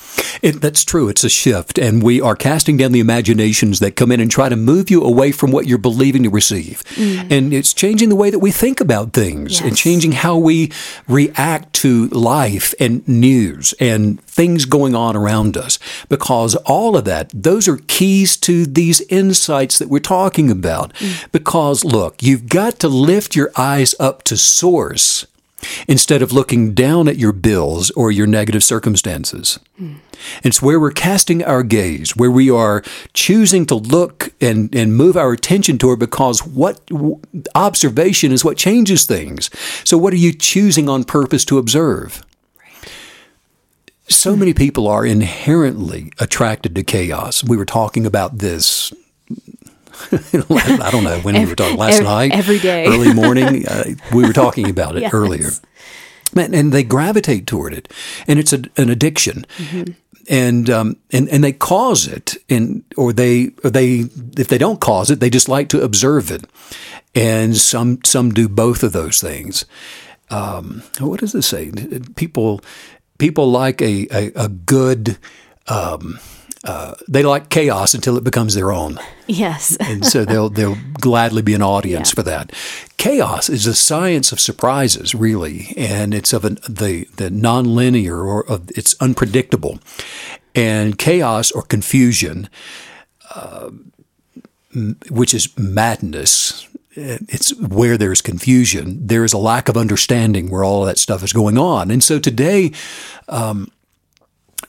[0.43, 1.09] It, that's true.
[1.09, 4.49] It's a shift, and we are casting down the imaginations that come in and try
[4.49, 6.83] to move you away from what you're believing to receive.
[6.95, 7.31] Mm.
[7.31, 9.61] And it's changing the way that we think about things yes.
[9.61, 10.73] and changing how we
[11.09, 15.79] react to life and news and things going on around us.
[16.09, 20.95] Because all of that, those are keys to these insights that we're talking about.
[20.95, 21.31] Mm.
[21.33, 25.27] Because look, you've got to lift your eyes up to source
[25.89, 29.59] instead of looking down at your bills or your negative circumstances.
[29.81, 29.97] Mm.
[30.43, 32.83] It's where we're casting our gaze, where we are
[33.15, 36.81] choosing to look and, and move our attention toward because what
[37.55, 39.51] observation is what changes things.
[39.85, 42.25] So, what are you choosing on purpose to observe?
[44.09, 47.45] So many people are inherently attracted to chaos.
[47.45, 48.93] We were talking about this
[50.13, 53.67] I don't know when every, we were talking last every, night, every day, early morning.
[53.67, 53.85] Uh,
[54.15, 55.15] we were talking about it yes.
[55.15, 55.51] earlier,
[56.37, 57.93] and they gravitate toward it,
[58.27, 59.47] and it's a, an addiction.
[59.57, 59.93] Mm-hmm.
[60.29, 64.05] And, um, and and they cause it, and or they or they
[64.37, 66.45] if they don't cause it, they just like to observe it,
[67.15, 69.65] and some some do both of those things.
[70.31, 71.73] Um, what does it say?
[72.15, 72.61] People
[73.19, 75.19] people like a a, a good
[75.67, 76.19] um,
[76.65, 78.99] uh, they like chaos until it becomes their own.
[79.27, 79.77] Yes.
[79.81, 82.15] and so they'll they'll gladly be an audience yeah.
[82.15, 82.53] for that.
[82.99, 88.47] Chaos is a science of surprises, really, and it's of an, the the nonlinear or
[88.47, 89.79] of, it's unpredictable,
[90.55, 92.51] and chaos or confusion,
[93.35, 93.71] uh,
[95.09, 96.67] which is madness.
[96.93, 99.07] It's where there's confusion.
[99.07, 102.05] There is a lack of understanding where all of that stuff is going on, and
[102.05, 102.73] so today.
[103.29, 103.71] Um,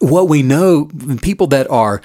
[0.02, 0.90] what we know,
[1.22, 2.02] people that are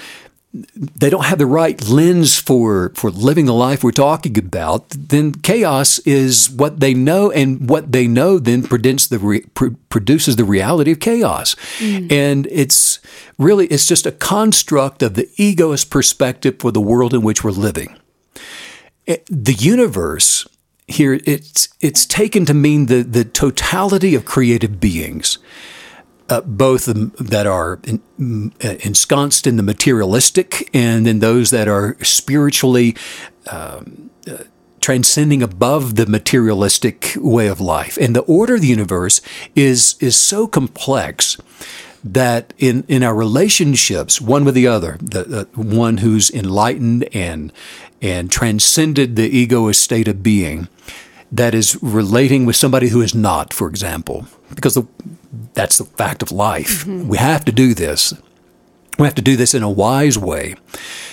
[0.74, 5.32] they don't have the right lens for for living the life we're talking about, then
[5.32, 9.40] chaos is what they know, and what they know then produces the re,
[9.88, 12.10] produces the reality of chaos, mm.
[12.10, 13.00] and it's
[13.38, 17.50] really it's just a construct of the egoist perspective for the world in which we're
[17.50, 17.96] living.
[19.06, 20.46] Eh, the universe
[20.88, 25.38] here it's it's taken to mean the the totality of creative beings
[26.28, 32.96] uh, both that are uh, ensconced in the materialistic and then those that are spiritually
[33.50, 34.38] um, uh,
[34.80, 37.96] transcending above the materialistic way of life.
[38.00, 39.20] And the order of the universe
[39.54, 41.36] is is so complex
[42.04, 47.52] that in, in our relationships, one with the other, the, the one who's enlightened and
[48.00, 50.68] and transcended the egoist state of being,
[51.32, 54.86] that is relating with somebody who is not, for example, because the,
[55.54, 56.84] that's the fact of life.
[56.84, 57.08] Mm-hmm.
[57.08, 58.14] We have to do this.
[58.98, 60.54] We have to do this in a wise way.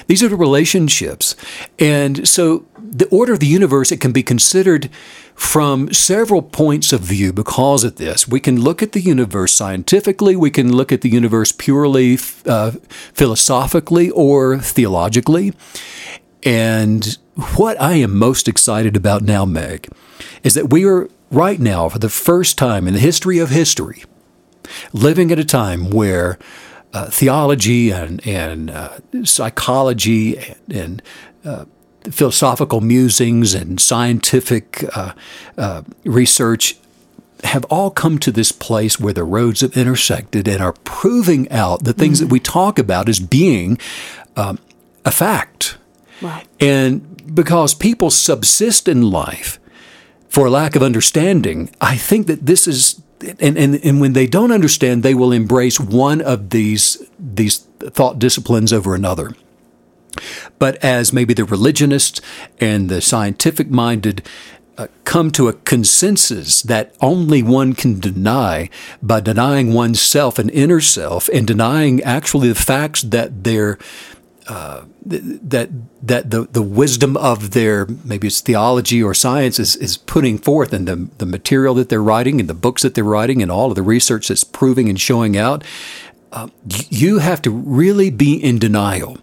[0.07, 1.35] These are the relationships.
[1.79, 4.89] And so the order of the universe, it can be considered
[5.35, 8.27] from several points of view because of this.
[8.27, 12.71] We can look at the universe scientifically, we can look at the universe purely uh,
[13.13, 15.53] philosophically or theologically.
[16.43, 17.17] And
[17.55, 19.89] what I am most excited about now, Meg,
[20.43, 24.03] is that we are right now, for the first time in the history of history,
[24.93, 26.37] living at a time where
[26.93, 31.01] uh, theology and, and uh, psychology and, and
[31.43, 31.65] uh,
[32.11, 35.13] philosophical musings and scientific uh,
[35.57, 36.77] uh, research
[37.43, 41.83] have all come to this place where the roads have intersected and are proving out
[41.83, 42.27] the things mm-hmm.
[42.27, 43.77] that we talk about as being
[44.37, 44.59] um,
[45.03, 45.77] a fact.
[46.21, 46.41] Wow.
[46.59, 49.59] And because people subsist in life
[50.33, 53.03] for a lack of understanding, I think that this is
[53.39, 58.17] and, and, and when they don't understand, they will embrace one of these these thought
[58.17, 59.35] disciplines over another.
[60.57, 62.19] But as maybe the religionists
[62.59, 64.27] and the scientific minded
[64.75, 68.71] uh, come to a consensus that only one can deny
[69.03, 73.77] by denying oneself an inner self and denying actually the facts that they're
[74.47, 75.69] uh, that
[76.01, 80.73] that the the wisdom of their maybe it's theology or science is, is putting forth
[80.73, 83.69] and the the material that they're writing and the books that they're writing and all
[83.69, 85.63] of the research that's proving and showing out,
[86.31, 86.47] uh,
[86.89, 89.17] you have to really be in denial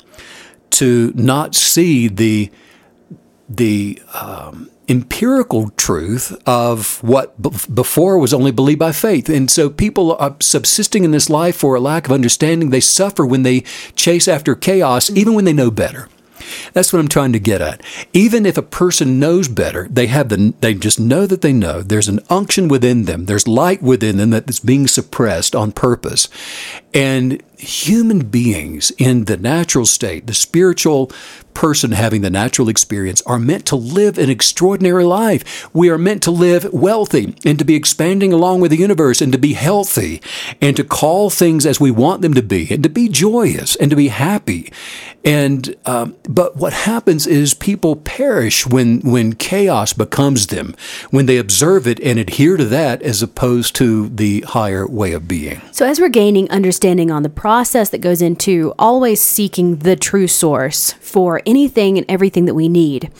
[0.70, 2.50] to not see the
[3.48, 9.29] the um, empirical truth of what b- before was only believed by faith.
[9.29, 12.70] And so people are subsisting in this life for a lack of understanding.
[12.70, 13.61] They suffer when they
[13.94, 15.18] chase after chaos, mm-hmm.
[15.18, 16.08] even when they know better.
[16.73, 17.83] That's what I'm trying to get at.
[18.12, 21.83] Even if a person knows better, they have the they just know that they know.
[21.83, 23.27] There's an unction within them.
[23.27, 26.29] There's light within them that's being suppressed on purpose.
[26.93, 31.11] And human beings in the natural state, the spiritual
[31.53, 35.69] person having the natural experience, are meant to live an extraordinary life.
[35.75, 39.33] We are meant to live wealthy and to be expanding along with the universe and
[39.33, 40.23] to be healthy
[40.61, 43.91] and to call things as we want them to be and to be joyous and
[43.91, 44.73] to be happy.
[45.23, 50.75] And um, but what happens is people perish when when chaos becomes them,
[51.11, 55.29] when they observe it and adhere to that as opposed to the higher way of
[55.29, 55.61] being.
[55.73, 60.26] So as we're gaining understanding on the process that goes into always seeking the true
[60.26, 63.10] source for anything and everything that we need,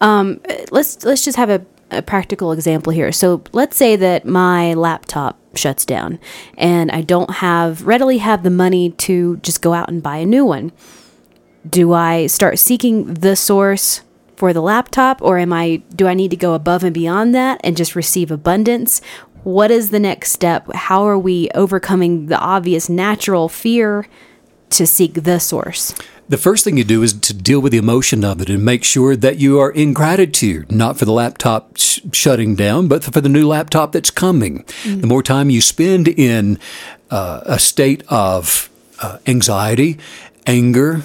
[0.00, 0.40] um,
[0.70, 3.10] let's let's just have a, a practical example here.
[3.12, 6.18] So let's say that my laptop shuts down
[6.56, 10.26] and I don't have readily have the money to just go out and buy a
[10.26, 10.72] new one
[11.68, 14.02] do I start seeking the source
[14.36, 17.60] for the laptop or am I do I need to go above and beyond that
[17.64, 19.00] and just receive abundance?
[19.48, 20.70] What is the next step?
[20.74, 24.06] How are we overcoming the obvious natural fear
[24.68, 25.94] to seek the source?
[26.28, 28.84] The first thing you do is to deal with the emotion of it and make
[28.84, 33.22] sure that you are in gratitude, not for the laptop sh- shutting down, but for
[33.22, 34.64] the new laptop that's coming.
[34.82, 35.00] Mm-hmm.
[35.00, 36.58] The more time you spend in
[37.10, 38.68] uh, a state of
[39.00, 39.96] uh, anxiety,
[40.46, 41.00] anger,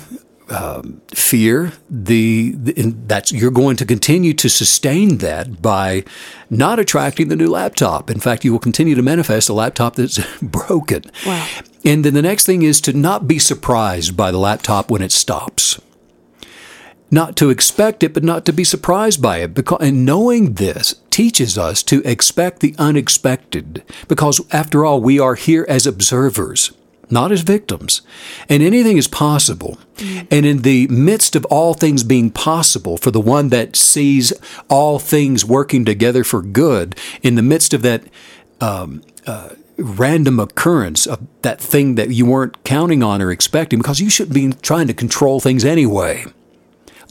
[0.54, 2.74] um, fear, the, the
[3.08, 6.04] that's you're going to continue to sustain that by
[6.50, 8.10] not attracting the new laptop.
[8.10, 11.04] In fact, you will continue to manifest a laptop that's broken.
[11.26, 11.48] Wow.
[11.84, 15.12] And then the next thing is to not be surprised by the laptop when it
[15.12, 15.82] stops.
[17.12, 19.54] Not to expect it, but not to be surprised by it.
[19.54, 23.84] Because and knowing this teaches us to expect the unexpected.
[24.08, 26.72] Because after all, we are here as observers
[27.14, 28.02] not as victims.
[28.50, 29.78] And anything is possible.
[29.98, 30.28] Mm.
[30.32, 34.34] And in the midst of all things being possible for the one that sees
[34.70, 38.04] all things working together for good, in the midst of that
[38.60, 44.00] um, uh, random occurrence of that thing that you weren't counting on or expecting, because
[44.00, 46.26] you shouldn't be trying to control things anyway.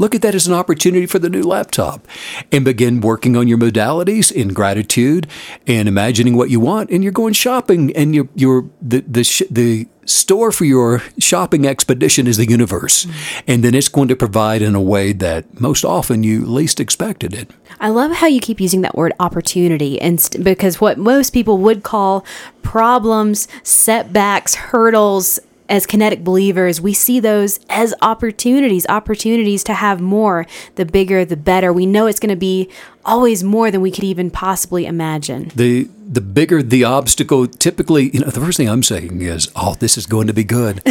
[0.03, 2.09] Look at that as an opportunity for the new laptop
[2.51, 5.29] and begin working on your modalities in gratitude
[5.65, 6.91] and imagining what you want.
[6.91, 12.27] And you're going shopping and you're, you're the, the, the store for your shopping expedition
[12.27, 13.05] is the universe.
[13.05, 13.45] Mm-hmm.
[13.47, 17.33] And then it's going to provide in a way that most often you least expected
[17.33, 17.53] it.
[17.79, 21.59] I love how you keep using that word opportunity and st- because what most people
[21.59, 22.27] would call
[22.63, 25.39] problems, setbacks, hurdles,
[25.73, 30.47] as kinetic believers, we see those as opportunities, opportunities to have more.
[30.75, 31.73] The bigger, the better.
[31.73, 32.69] We know it's going to be
[33.07, 35.51] always more than we could even possibly imagine.
[35.57, 39.75] The the bigger the obstacle, typically, you know, the first thing I'm saying is, "Oh,
[39.77, 40.83] this is going to be good.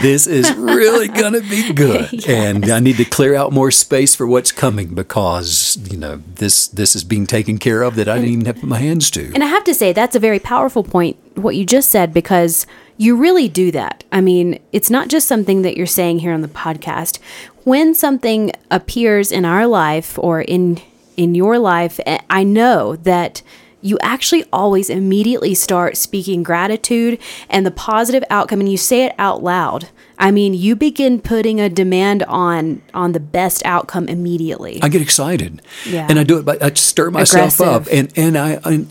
[0.00, 2.28] this is really going to be good." yes.
[2.28, 6.68] And I need to clear out more space for what's coming because, you know, this
[6.68, 9.32] this is being taken care of that I didn't even have my hands to.
[9.34, 12.66] And I have to say that's a very powerful point what you just said because
[13.02, 14.04] you really do that.
[14.12, 17.18] I mean, it's not just something that you're saying here on the podcast.
[17.64, 20.80] When something appears in our life or in
[21.16, 23.42] in your life, eh, I know that
[23.82, 27.18] you actually always immediately start speaking gratitude
[27.50, 29.88] and the positive outcome and you say it out loud
[30.20, 35.02] i mean you begin putting a demand on on the best outcome immediately i get
[35.02, 36.06] excited yeah.
[36.08, 37.88] and i do it by i stir myself Aggressive.
[37.88, 38.86] up and and i I,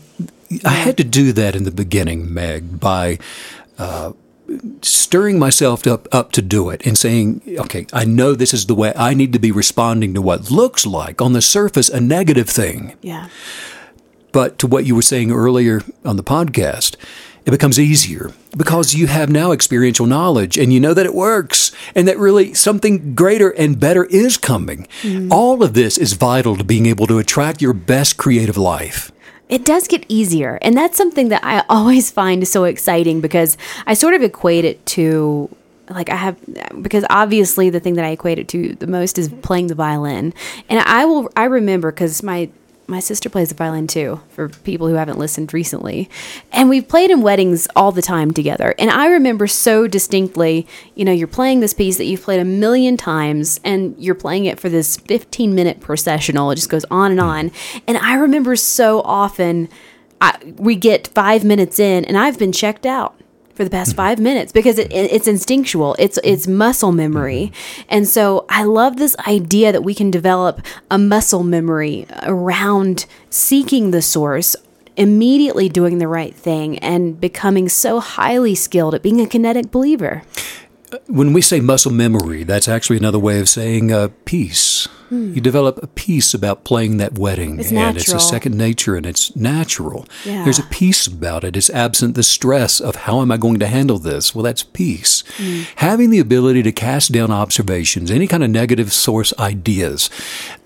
[0.62, 3.18] I had to do that in the beginning meg by
[3.78, 4.12] uh,
[4.82, 8.74] stirring myself up, up to do it and saying, okay, I know this is the
[8.74, 12.48] way I need to be responding to what looks like on the surface a negative
[12.48, 12.96] thing.
[13.00, 13.28] Yeah.
[14.32, 16.96] But to what you were saying earlier on the podcast,
[17.44, 21.72] it becomes easier because you have now experiential knowledge and you know that it works
[21.94, 24.86] and that really something greater and better is coming.
[25.02, 25.30] Mm.
[25.30, 29.10] All of this is vital to being able to attract your best creative life
[29.48, 30.58] it does get easier.
[30.62, 34.84] And that's something that I always find so exciting because I sort of equate it
[34.86, 35.54] to
[35.90, 36.38] like I have
[36.80, 40.32] because obviously the thing that I equate it to the most is playing the violin.
[40.68, 42.48] And I will I remember cuz my
[42.92, 46.08] my sister plays the violin too for people who haven't listened recently.
[46.52, 48.74] And we've played in weddings all the time together.
[48.78, 52.44] And i remember so distinctly you know you're playing this piece that you've played a
[52.44, 56.50] million times and you're playing it for this 15 minute processional.
[56.50, 57.50] It just goes on and on.
[57.88, 59.68] And i remember so often
[60.20, 63.21] I, we get five minutes in and i've been checked out
[63.54, 65.94] for the past five minutes because it, it's instinctual.
[65.98, 67.52] It's it's muscle memory,
[67.88, 73.90] and so I love this idea that we can develop a muscle memory around seeking
[73.90, 74.56] the source
[74.96, 80.22] immediately doing the right thing and becoming so highly skilled at being a kinetic believer.
[81.06, 84.88] When we say muscle memory, that's actually another way of saying uh, peace.
[85.12, 89.04] You develop a peace about playing that wedding, It's and it's a second nature, and
[89.04, 90.06] it's natural.
[90.24, 90.44] Yeah.
[90.44, 91.54] There's a peace about it.
[91.54, 94.34] It's absent the stress of how am I going to handle this.
[94.34, 95.22] Well, that's peace.
[95.36, 95.66] Mm.
[95.76, 100.08] Having the ability to cast down observations, any kind of negative source ideas,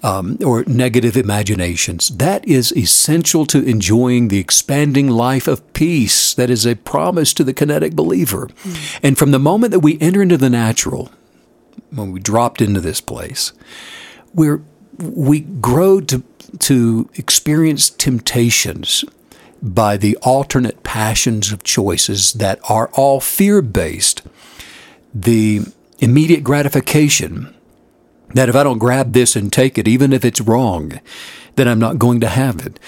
[0.05, 6.35] um, or negative imaginations, that is essential to enjoying the expanding life of peace.
[6.35, 8.49] That is a promise to the kinetic believer.
[9.03, 11.11] And from the moment that we enter into the natural,
[11.91, 13.53] when we dropped into this place,
[14.37, 14.63] we're
[14.99, 16.23] we grow to
[16.61, 19.05] to experience temptations
[19.61, 24.23] by the alternate passions of choices that are all fear based.
[25.15, 25.63] The
[25.99, 27.56] immediate gratification
[28.35, 31.01] that if I don't grab this and take it, even if it's wrong,
[31.57, 32.79] then I'm not going to have it.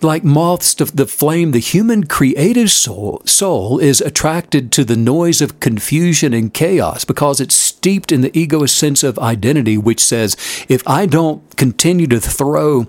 [0.00, 5.42] Like moths to the flame, the human creative soul, soul is attracted to the noise
[5.42, 10.36] of confusion and chaos because it's steeped in the egoist sense of identity, which says,
[10.68, 12.86] if I don't continue to throw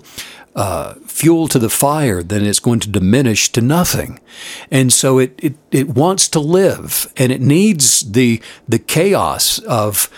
[0.54, 4.20] uh, fuel to the fire, then it's going to diminish to nothing.
[4.70, 10.08] And so it, it, it wants to live and it needs the, the chaos of,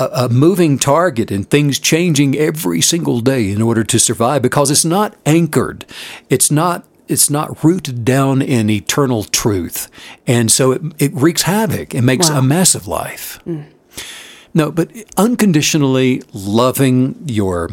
[0.00, 4.84] a, moving target and things changing every single day in order to survive because it's
[4.84, 5.84] not anchored.
[6.28, 9.88] It's not it's not rooted down in eternal truth.
[10.28, 12.38] And so it, it wreaks havoc and makes Wow.
[12.38, 13.40] a mess of life.
[14.54, 17.70] No, but unconditionally loving your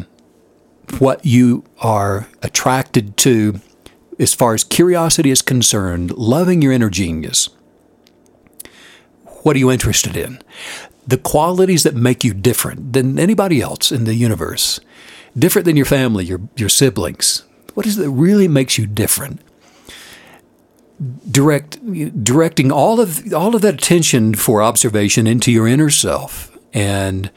[0.98, 3.60] what you are attracted to
[4.18, 7.48] as far as curiosity is concerned, loving your inner genius.
[9.42, 10.40] What are you interested in?
[11.08, 14.78] The qualities that make you different than anybody else in the universe,
[15.36, 17.44] different than your family, your, your siblings.
[17.74, 19.40] What is it that really makes you different?
[21.30, 21.78] Direct,
[22.24, 27.30] directing all of all of that attention for observation into your inner self, and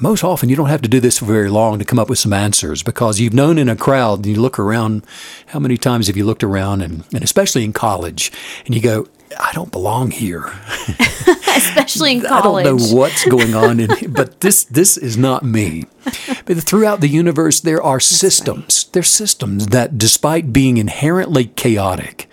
[0.00, 2.18] most often you don't have to do this for very long to come up with
[2.18, 5.04] some answers because you've known in a crowd and you look around
[5.48, 8.32] how many times have you looked around and, and especially in college
[8.66, 9.06] and you go
[9.38, 10.44] i don't belong here
[11.56, 12.66] especially in college.
[12.66, 15.84] i don't know what's going on in but this this is not me.
[16.46, 18.86] But throughout the universe there are systems.
[18.92, 22.28] there's systems that despite being inherently chaotic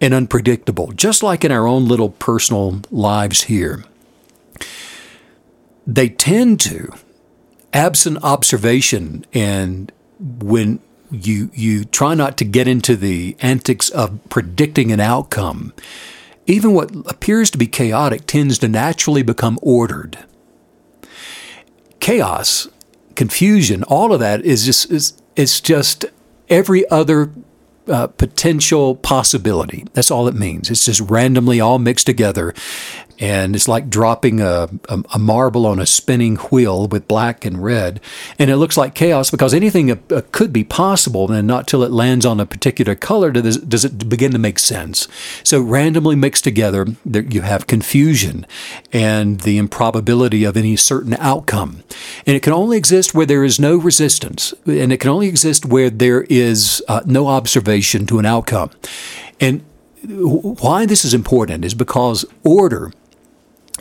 [0.00, 3.84] and unpredictable just like in our own little personal lives here
[5.86, 6.92] they tend to,
[7.72, 9.90] absent observation, and
[10.20, 15.72] when you you try not to get into the antics of predicting an outcome,
[16.46, 20.18] even what appears to be chaotic tends to naturally become ordered.
[22.00, 22.68] Chaos,
[23.14, 26.04] confusion, all of that is just is it's just
[26.48, 27.30] every other
[27.86, 29.84] uh, potential possibility.
[29.92, 30.70] That's all it means.
[30.70, 32.54] It's just randomly all mixed together.
[33.20, 37.62] And it's like dropping a, a, a marble on a spinning wheel with black and
[37.62, 38.00] red.
[38.38, 41.82] And it looks like chaos because anything uh, uh, could be possible, and not till
[41.82, 45.06] it lands on a particular color does, does it begin to make sense.
[45.44, 48.46] So, randomly mixed together, there, you have confusion
[48.90, 51.82] and the improbability of any certain outcome.
[52.26, 55.66] And it can only exist where there is no resistance, and it can only exist
[55.66, 58.70] where there is uh, no observation to an outcome.
[59.40, 59.62] And
[60.02, 62.92] why this is important is because order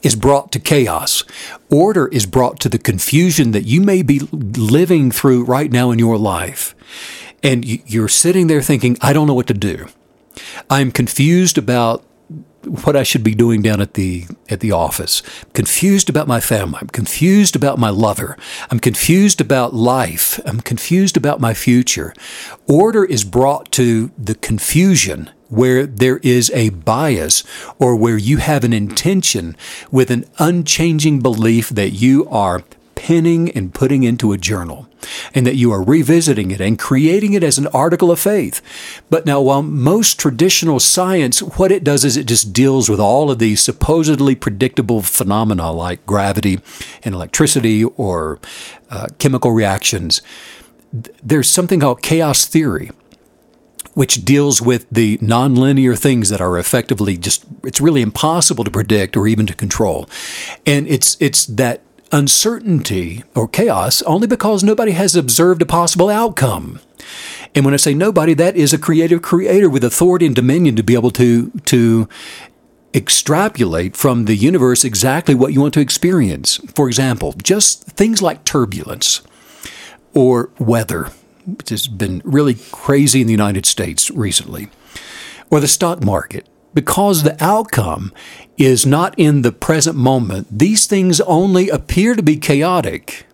[0.04, 1.24] is brought to chaos.
[1.70, 6.00] Order is brought to the confusion that you may be living through right now in
[6.00, 6.76] your life.
[7.44, 9.88] And you- you're sitting there thinking, I don't know what to do.
[10.70, 12.04] I'm confused about
[12.66, 15.24] what I should be doing down at the at the office.
[15.54, 16.80] Confused about my family.
[16.82, 18.38] I'm confused about my lover.
[18.70, 20.40] I'm confused about life.
[20.46, 22.14] I'm confused about my future.
[22.68, 27.44] Order is brought to the confusion where there is a bias
[27.78, 29.56] or where you have an intention
[29.92, 32.64] with an unchanging belief that you are
[33.00, 34.86] penning and putting into a journal,
[35.34, 38.62] and that you are revisiting it and creating it as an article of faith.
[39.10, 43.32] But now, while most traditional science, what it does is it just deals with all
[43.32, 46.60] of these supposedly predictable phenomena like gravity
[47.02, 48.38] and electricity or
[48.92, 50.22] uh, chemical reactions,
[51.24, 52.92] there's something called chaos theory
[54.00, 59.18] which deals with the nonlinear things that are effectively just it's really impossible to predict
[59.18, 60.08] or even to control.
[60.66, 66.80] And it's it's that uncertainty or chaos only because nobody has observed a possible outcome.
[67.54, 70.84] And when I say nobody, that is a creative creator with authority and dominion to
[70.84, 72.08] be able to to
[72.94, 76.56] extrapolate from the universe exactly what you want to experience.
[76.74, 79.24] For example, just things like turbulence
[80.14, 81.12] or weather,
[81.46, 84.70] which has been really crazy in the United States recently,
[85.50, 86.48] or the stock market.
[86.74, 88.14] Because the outcome
[88.58, 93.26] is not in the present moment, these things only appear to be chaotic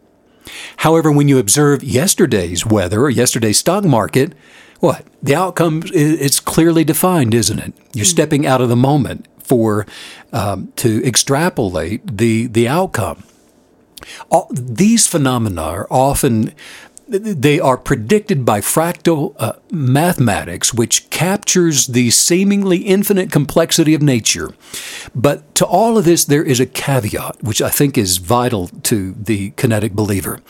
[0.78, 4.34] However, when you observe yesterday's weather or yesterday's stock market,
[4.80, 5.06] what?
[5.24, 7.74] The outcome it's clearly defined, isn't it?
[7.94, 9.86] You're stepping out of the moment for
[10.34, 13.24] um, to extrapolate the the outcome.
[14.30, 16.54] All, these phenomena are often
[17.08, 24.50] they are predicted by fractal uh, mathematics, which captures the seemingly infinite complexity of nature.
[25.14, 29.14] But to all of this, there is a caveat, which I think is vital to
[29.14, 30.42] the kinetic believer.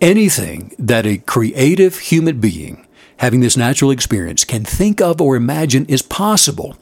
[0.00, 2.86] Anything that a creative human being
[3.18, 6.76] having this natural experience can think of or imagine is possible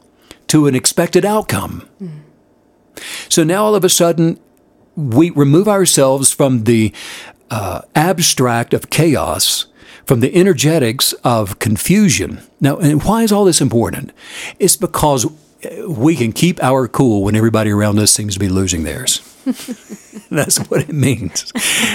[0.47, 1.87] to an expected outcome.
[2.01, 2.19] Mm.
[3.29, 4.39] So now all of a sudden,
[4.95, 6.93] we remove ourselves from the
[7.53, 9.67] uh, abstract of chaos
[10.05, 12.41] from the energetics of confusion.
[12.59, 14.11] Now, and why is all this important?
[14.57, 15.27] It's because
[15.87, 19.19] we can keep our cool when everybody around us seems to be losing theirs.
[20.31, 21.51] That's what it means.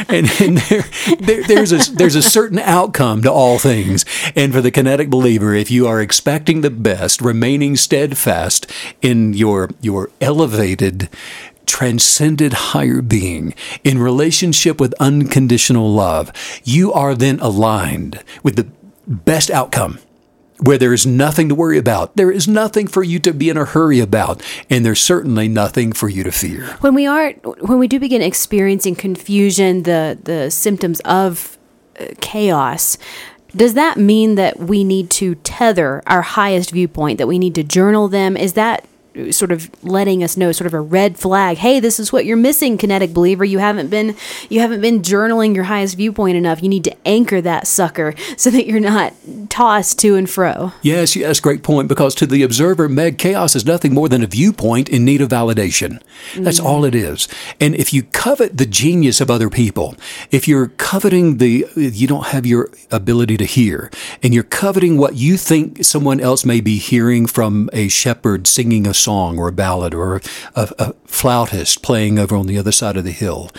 [0.08, 0.84] And, and there,
[1.18, 4.04] there, there's, a, there's a certain outcome to all things.
[4.36, 8.70] And for the kinetic believer, if you are expecting the best, remaining steadfast
[9.02, 11.08] in your, your elevated
[11.68, 13.54] transcended higher being
[13.84, 16.32] in relationship with unconditional love,
[16.64, 18.68] you are then aligned with the
[19.06, 19.98] best outcome
[20.60, 22.16] where there is nothing to worry about.
[22.16, 25.92] There is nothing for you to be in a hurry about, and there's certainly nothing
[25.92, 26.76] for you to fear.
[26.80, 31.56] When we are when we do begin experiencing confusion, the the symptoms of
[32.00, 32.98] uh, chaos,
[33.54, 37.62] does that mean that we need to tether our highest viewpoint, that we need to
[37.62, 38.36] journal them?
[38.36, 38.84] Is that
[39.32, 42.36] sort of letting us know sort of a red flag hey this is what you're
[42.36, 43.44] missing kinetic believer.
[43.44, 44.16] You haven't been
[44.48, 46.62] you haven't been journaling your highest viewpoint enough.
[46.62, 49.12] You need to anchor that sucker so that you're not
[49.48, 50.72] tossed to and fro.
[50.82, 54.26] Yes yes great point because to the observer meg chaos is nothing more than a
[54.26, 56.00] viewpoint in need of validation.
[56.36, 56.66] That's mm-hmm.
[56.66, 57.28] all it is.
[57.60, 59.96] And if you covet the genius of other people
[60.30, 63.90] if you're coveting the you don't have your ability to hear
[64.22, 68.86] and you're coveting what you think someone else may be hearing from a shepherd singing
[68.86, 70.20] a song song or a ballad or
[70.54, 73.50] a, a flautist playing over on the other side of the hill.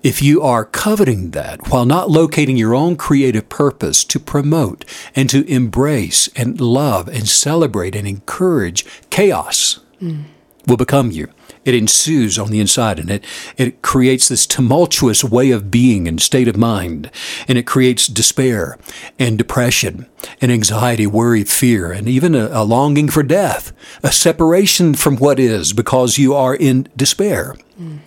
[0.00, 4.84] If you are coveting that while not locating your own creative purpose to promote
[5.16, 10.22] and to embrace and love and celebrate and encourage chaos, mm.
[10.68, 11.26] will become you
[11.64, 13.24] it ensues on the inside and it,
[13.56, 17.10] it creates this tumultuous way of being and state of mind.
[17.46, 18.78] And it creates despair
[19.18, 20.06] and depression
[20.40, 25.38] and anxiety, worry, fear, and even a, a longing for death, a separation from what
[25.38, 27.56] is because you are in despair.
[27.80, 27.98] Mm.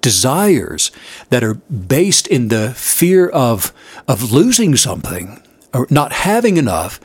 [0.00, 0.90] Desires
[1.30, 3.72] that are based in the fear of,
[4.06, 5.42] of losing something
[5.74, 7.00] or not having enough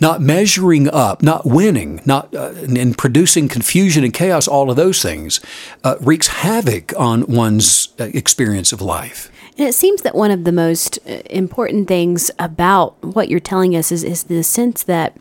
[0.00, 5.02] not measuring up, not winning, not uh, and producing confusion and chaos, all of those
[5.02, 5.40] things
[5.84, 9.30] uh, wreaks havoc on one's uh, experience of life.
[9.56, 13.74] And it seems that one of the most uh, important things about what you're telling
[13.74, 15.16] us is, is the sense that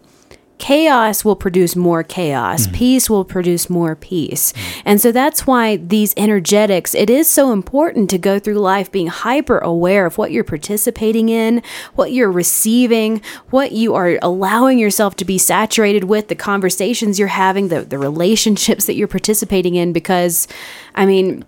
[0.58, 2.76] chaos will produce more chaos mm-hmm.
[2.76, 4.82] peace will produce more peace mm-hmm.
[4.86, 9.08] and so that's why these energetics it is so important to go through life being
[9.08, 11.62] hyper aware of what you're participating in
[11.96, 17.28] what you're receiving what you are allowing yourself to be saturated with the conversations you're
[17.28, 20.48] having the, the relationships that you're participating in because
[20.96, 21.46] i mean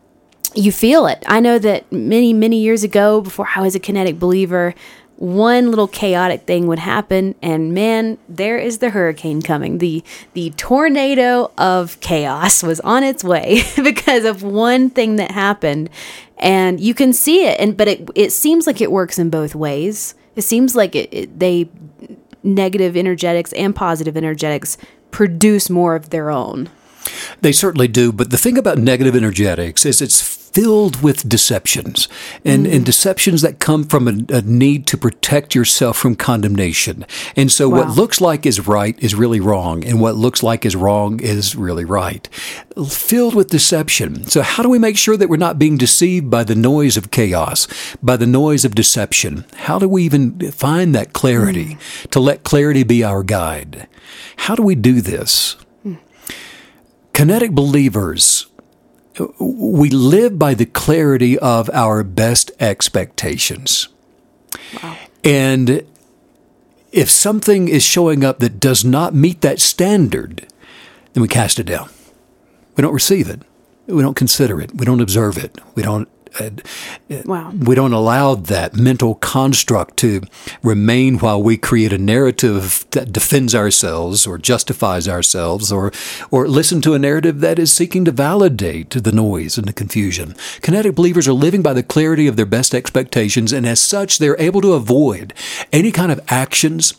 [0.55, 1.24] you feel it.
[1.28, 4.74] I know that many, many years ago, before I was a kinetic believer,
[5.20, 10.01] one little chaotic thing would happen and man there is the hurricane coming the
[10.32, 15.89] the tornado of chaos was on its way because of one thing that happened
[16.38, 19.53] and you can see it and but it it seems like it works in both
[19.53, 21.70] ways it seems like it, it they
[22.41, 24.78] negative energetics and positive energetics
[25.11, 26.70] produce more of their own
[27.41, 28.11] they certainly do.
[28.11, 32.07] But the thing about negative energetics is it's filled with deceptions
[32.43, 32.75] and, mm.
[32.75, 37.05] and deceptions that come from a, a, need to protect yourself from condemnation.
[37.35, 37.79] And so wow.
[37.79, 41.55] what looks like is right is really wrong, and what looks like is wrong is
[41.55, 42.27] really right.
[42.87, 44.25] Filled with deception.
[44.25, 47.11] So, how do we make sure that we're not being deceived by the noise of
[47.11, 47.67] chaos,
[48.01, 49.45] by the noise of deception?
[49.55, 52.09] How do we even find that clarity mm.
[52.11, 53.87] to let clarity be our guide?
[54.37, 55.57] How do we do this?
[57.19, 58.47] Kinetic believers,
[59.39, 63.89] we live by the clarity of our best expectations.
[64.82, 64.97] Wow.
[65.24, 65.86] And
[66.91, 70.47] if something is showing up that does not meet that standard,
[71.14, 71.89] then we cast it down.
[72.76, 73.41] We don't receive it.
[73.88, 74.76] We don't consider it.
[74.76, 75.57] We don't observe it.
[75.76, 76.07] We don't
[77.25, 77.51] Wow.
[77.51, 80.21] we don't allow that mental construct to
[80.63, 85.91] remain while we create a narrative that defends ourselves or justifies ourselves or
[86.32, 90.36] or listen to a narrative that is seeking to validate the noise and the confusion.
[90.61, 94.39] Kinetic believers are living by the clarity of their best expectations and as such they're
[94.39, 95.34] able to avoid
[95.71, 96.93] any kind of actions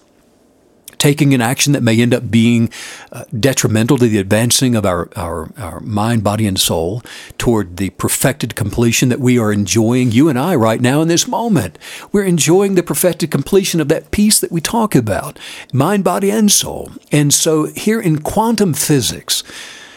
[1.00, 2.70] taking an action that may end up being
[3.10, 7.02] uh, detrimental to the advancing of our, our, our mind, body, and soul
[7.38, 11.26] toward the perfected completion that we are enjoying, you and I, right now in this
[11.26, 11.78] moment.
[12.12, 15.38] We're enjoying the perfected completion of that peace that we talk about,
[15.72, 16.92] mind, body, and soul.
[17.10, 19.42] And so here in quantum physics,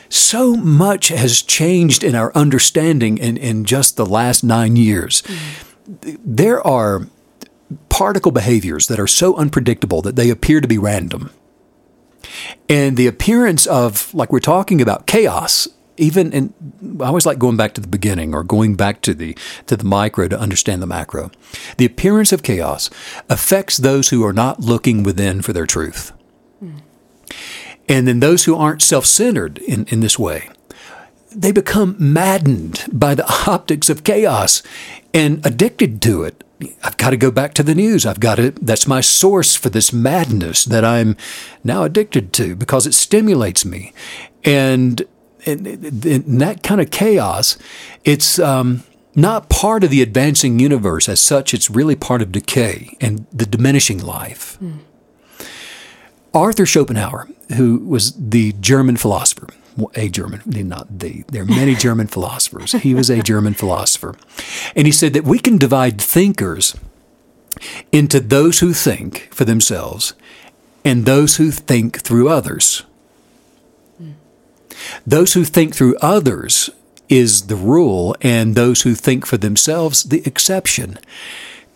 [0.07, 5.21] so much has changed in our understanding in, in just the last nine years.
[6.01, 7.07] There are
[7.89, 11.30] particle behaviors that are so unpredictable that they appear to be random.
[12.69, 15.67] And the appearance of, like we're talking about, chaos,
[15.97, 16.53] even in,
[17.01, 19.84] I always like going back to the beginning or going back to the to the
[19.84, 21.30] micro to understand the macro.
[21.78, 22.89] The appearance of chaos
[23.30, 26.11] affects those who are not looking within for their truth.
[27.89, 30.49] And then those who aren't self-centered in, in this way,
[31.36, 34.63] they become maddened by the optics of chaos
[35.13, 36.43] and addicted to it.
[36.83, 38.05] I've got to go back to the news.
[38.05, 41.17] I've got to, that's my source for this madness that I'm
[41.63, 43.93] now addicted to because it stimulates me.
[44.43, 45.01] And,
[45.45, 45.65] and
[46.41, 47.57] that kind of chaos,
[48.05, 48.83] it's um,
[49.15, 53.45] not part of the advancing universe as such, it's really part of decay and the
[53.45, 54.57] diminishing life.
[56.33, 59.47] Arthur Schopenhauer, who was the German philosopher,
[59.95, 62.74] a German, not the, there are many German philosophers.
[62.74, 64.15] He was a German philosopher.
[64.76, 66.76] And he said that we can divide thinkers
[67.91, 70.13] into those who think for themselves
[70.84, 72.84] and those who think through others.
[75.05, 76.69] Those who think through others
[77.09, 80.97] is the rule, and those who think for themselves, the exception.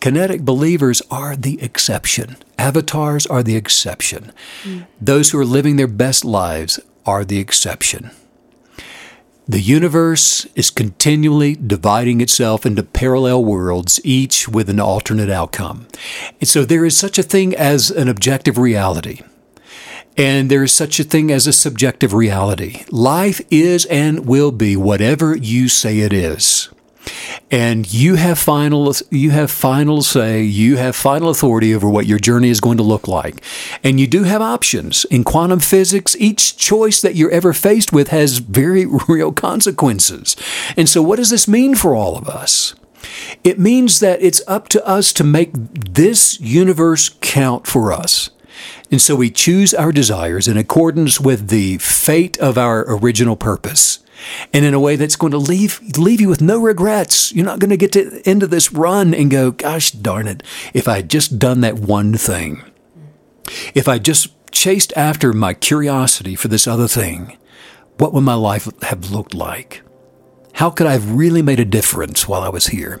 [0.00, 2.36] Kinetic believers are the exception.
[2.58, 4.32] Avatars are the exception.
[4.64, 4.86] Mm.
[5.00, 8.10] Those who are living their best lives are the exception.
[9.48, 15.86] The universe is continually dividing itself into parallel worlds, each with an alternate outcome.
[16.38, 19.22] And so there is such a thing as an objective reality.
[20.18, 22.84] And there is such a thing as a subjective reality.
[22.90, 26.68] Life is and will be whatever you say it is.
[27.50, 32.18] And you have final you have final say, you have final authority over what your
[32.18, 33.42] journey is going to look like.
[33.82, 35.04] And you do have options.
[35.06, 40.36] In quantum physics, each choice that you're ever faced with has very real consequences.
[40.76, 42.74] And so what does this mean for all of us?
[43.44, 48.30] It means that it's up to us to make this universe count for us.
[48.90, 54.00] And so we choose our desires in accordance with the fate of our original purpose.
[54.52, 57.32] And in a way that's going to leave leave you with no regrets.
[57.32, 60.28] You're not going to get to the end of this run and go, gosh darn
[60.28, 60.42] it,
[60.74, 62.62] if I had just done that one thing.
[63.74, 67.36] If I just chased after my curiosity for this other thing,
[67.98, 69.82] what would my life have looked like?
[70.54, 73.00] How could I have really made a difference while I was here?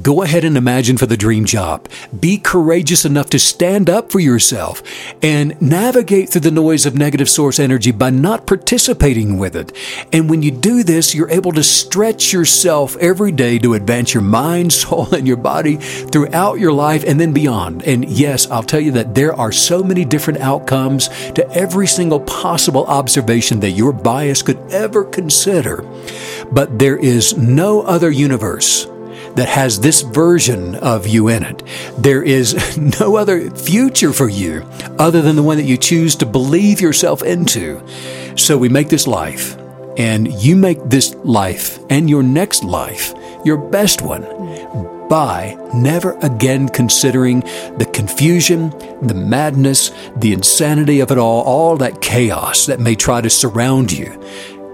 [0.00, 1.88] Go ahead and imagine for the dream job.
[2.18, 4.80] Be courageous enough to stand up for yourself
[5.20, 9.72] and navigate through the noise of negative source energy by not participating with it.
[10.12, 14.22] And when you do this, you're able to stretch yourself every day to advance your
[14.22, 17.82] mind, soul, and your body throughout your life and then beyond.
[17.82, 22.20] And yes, I'll tell you that there are so many different outcomes to every single
[22.20, 25.82] possible observation that your bias could ever consider.
[26.52, 28.86] But there is no other universe
[29.36, 31.62] that has this version of you in it.
[31.98, 34.62] There is no other future for you
[34.98, 37.82] other than the one that you choose to believe yourself into.
[38.36, 39.56] So we make this life,
[39.96, 43.14] and you make this life and your next life
[43.44, 44.22] your best one
[45.08, 47.40] by never again considering
[47.76, 48.70] the confusion,
[49.02, 53.92] the madness, the insanity of it all, all that chaos that may try to surround
[53.92, 54.18] you.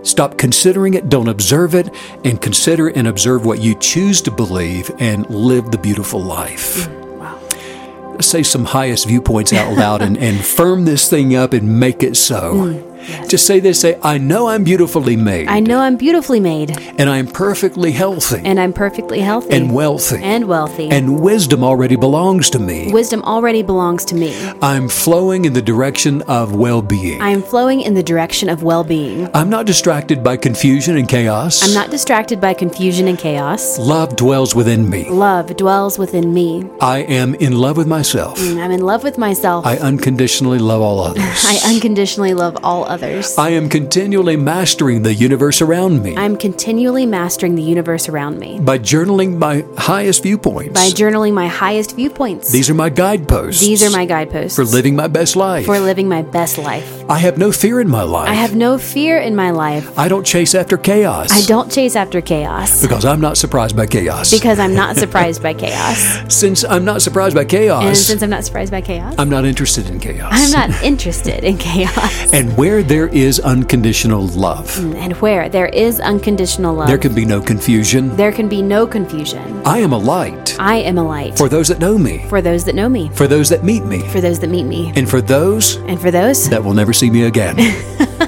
[0.08, 1.94] Stop considering it, don't observe it,
[2.24, 6.88] and consider and observe what you choose to believe and live the beautiful life.
[6.88, 11.78] Mm, Let's say some highest viewpoints out loud and, and firm this thing up and
[11.78, 12.54] make it so.
[12.54, 12.87] Mm.
[13.28, 15.48] Just say this say, I know I'm beautifully made.
[15.48, 19.72] I know I'm beautifully made and I am perfectly healthy and I'm perfectly healthy and
[19.74, 20.22] wealthy.
[20.22, 20.88] and wealthy.
[20.90, 22.92] and wisdom already belongs to me.
[22.92, 24.34] wisdom already belongs to me.
[24.62, 27.20] I'm flowing in the direction of well being.
[27.20, 29.28] I am flowing in the direction of well being.
[29.34, 31.62] I'm not distracted by confusion and chaos.
[31.62, 33.78] I'm not distracted by confusion and chaos.
[33.78, 35.08] Love dwells within me.
[35.08, 36.68] Love dwells within me.
[36.80, 38.38] I am in love with myself.
[38.38, 39.66] Mm, I'm in love with myself.
[39.66, 41.22] I unconditionally love all others.
[41.46, 43.36] I unconditionally love all others.
[43.38, 48.58] I am continually mastering the universe around me I'm continually mastering the universe around me
[48.60, 50.74] by journaling my highest viewpoints.
[50.74, 52.50] by journaling my highest viewpoints.
[52.50, 53.60] These are my guideposts.
[53.60, 55.66] These are my guideposts for living my best life.
[55.66, 57.04] for living my best life.
[57.10, 58.28] I have no fear in my life.
[58.28, 59.98] I have no fear in my life.
[59.98, 61.30] I don't chase after chaos.
[61.32, 64.30] I don't chase after chaos Because I'm not surprised by chaos.
[64.30, 65.98] because I'm not surprised by chaos.
[66.34, 69.44] since I'm not surprised by chaos, And since I'm not surprised by chaos, I'm not
[69.44, 70.30] interested in chaos.
[70.32, 72.32] I'm not interested in chaos.
[72.32, 77.14] And where there is unconditional love, mm, And where there is unconditional love, there can
[77.14, 78.16] be no confusion.
[78.16, 79.62] there can be no confusion.
[79.64, 82.64] I am a light I am a light for those that know me, for those
[82.64, 85.20] that know me, for those that meet me, for those that meet me, and for
[85.20, 87.56] those and for those that will never see me again.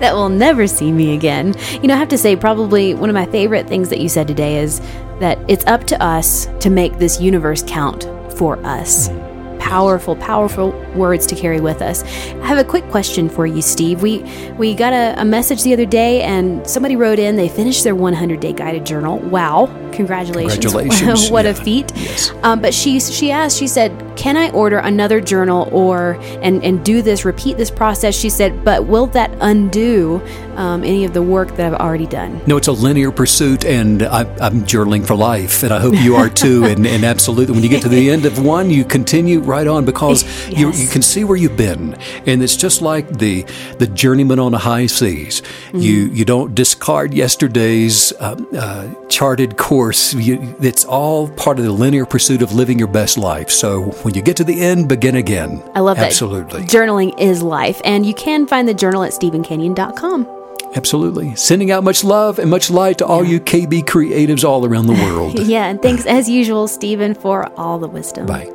[0.00, 1.54] that will never see me again.
[1.82, 4.28] You know, I have to say, probably one of my favorite things that you said
[4.28, 4.80] today is
[5.20, 8.04] that it's up to us to make this universe count
[8.36, 9.08] for us.
[9.08, 9.29] Mm-hmm.
[9.70, 12.02] Powerful, powerful words to carry with us.
[12.02, 14.02] I have a quick question for you, Steve.
[14.02, 14.24] We
[14.58, 17.36] we got a, a message the other day, and somebody wrote in.
[17.36, 19.20] They finished their 100 day guided journal.
[19.20, 19.66] Wow!
[19.92, 20.58] Congratulations!
[20.64, 21.92] Congratulations, what a feat!
[21.96, 22.32] Yes.
[22.42, 23.58] Um, but she she asked.
[23.58, 27.24] She said, "Can I order another journal or and and do this?
[27.24, 30.20] Repeat this process?" She said, "But will that undo
[30.56, 34.02] um, any of the work that I've already done?" No, it's a linear pursuit, and
[34.02, 36.64] I, I'm journaling for life, and I hope you are too.
[36.70, 39.84] and, and absolutely, when you get to the end of one, you continue right on
[39.84, 40.80] because you, Yes.
[40.82, 41.94] you can see where you've been,
[42.26, 43.44] and it's just like the
[43.78, 45.42] the journeyman on the high seas.
[45.72, 49.79] You you don't discard yesterday's um, uh, charted course.
[50.14, 53.50] You, it's all part of the linear pursuit of living your best life.
[53.50, 55.62] So when you get to the end, begin again.
[55.74, 56.06] I love that.
[56.06, 56.62] Absolutely.
[56.62, 60.28] Journaling is life, and you can find the journal at StevenCanyon.com.
[60.76, 61.34] Absolutely.
[61.34, 64.92] Sending out much love and much light to all you KB creatives all around the
[64.92, 65.38] world.
[65.50, 68.26] Yeah, and thanks as usual, Steven, for all the wisdom.
[68.26, 68.52] Bye.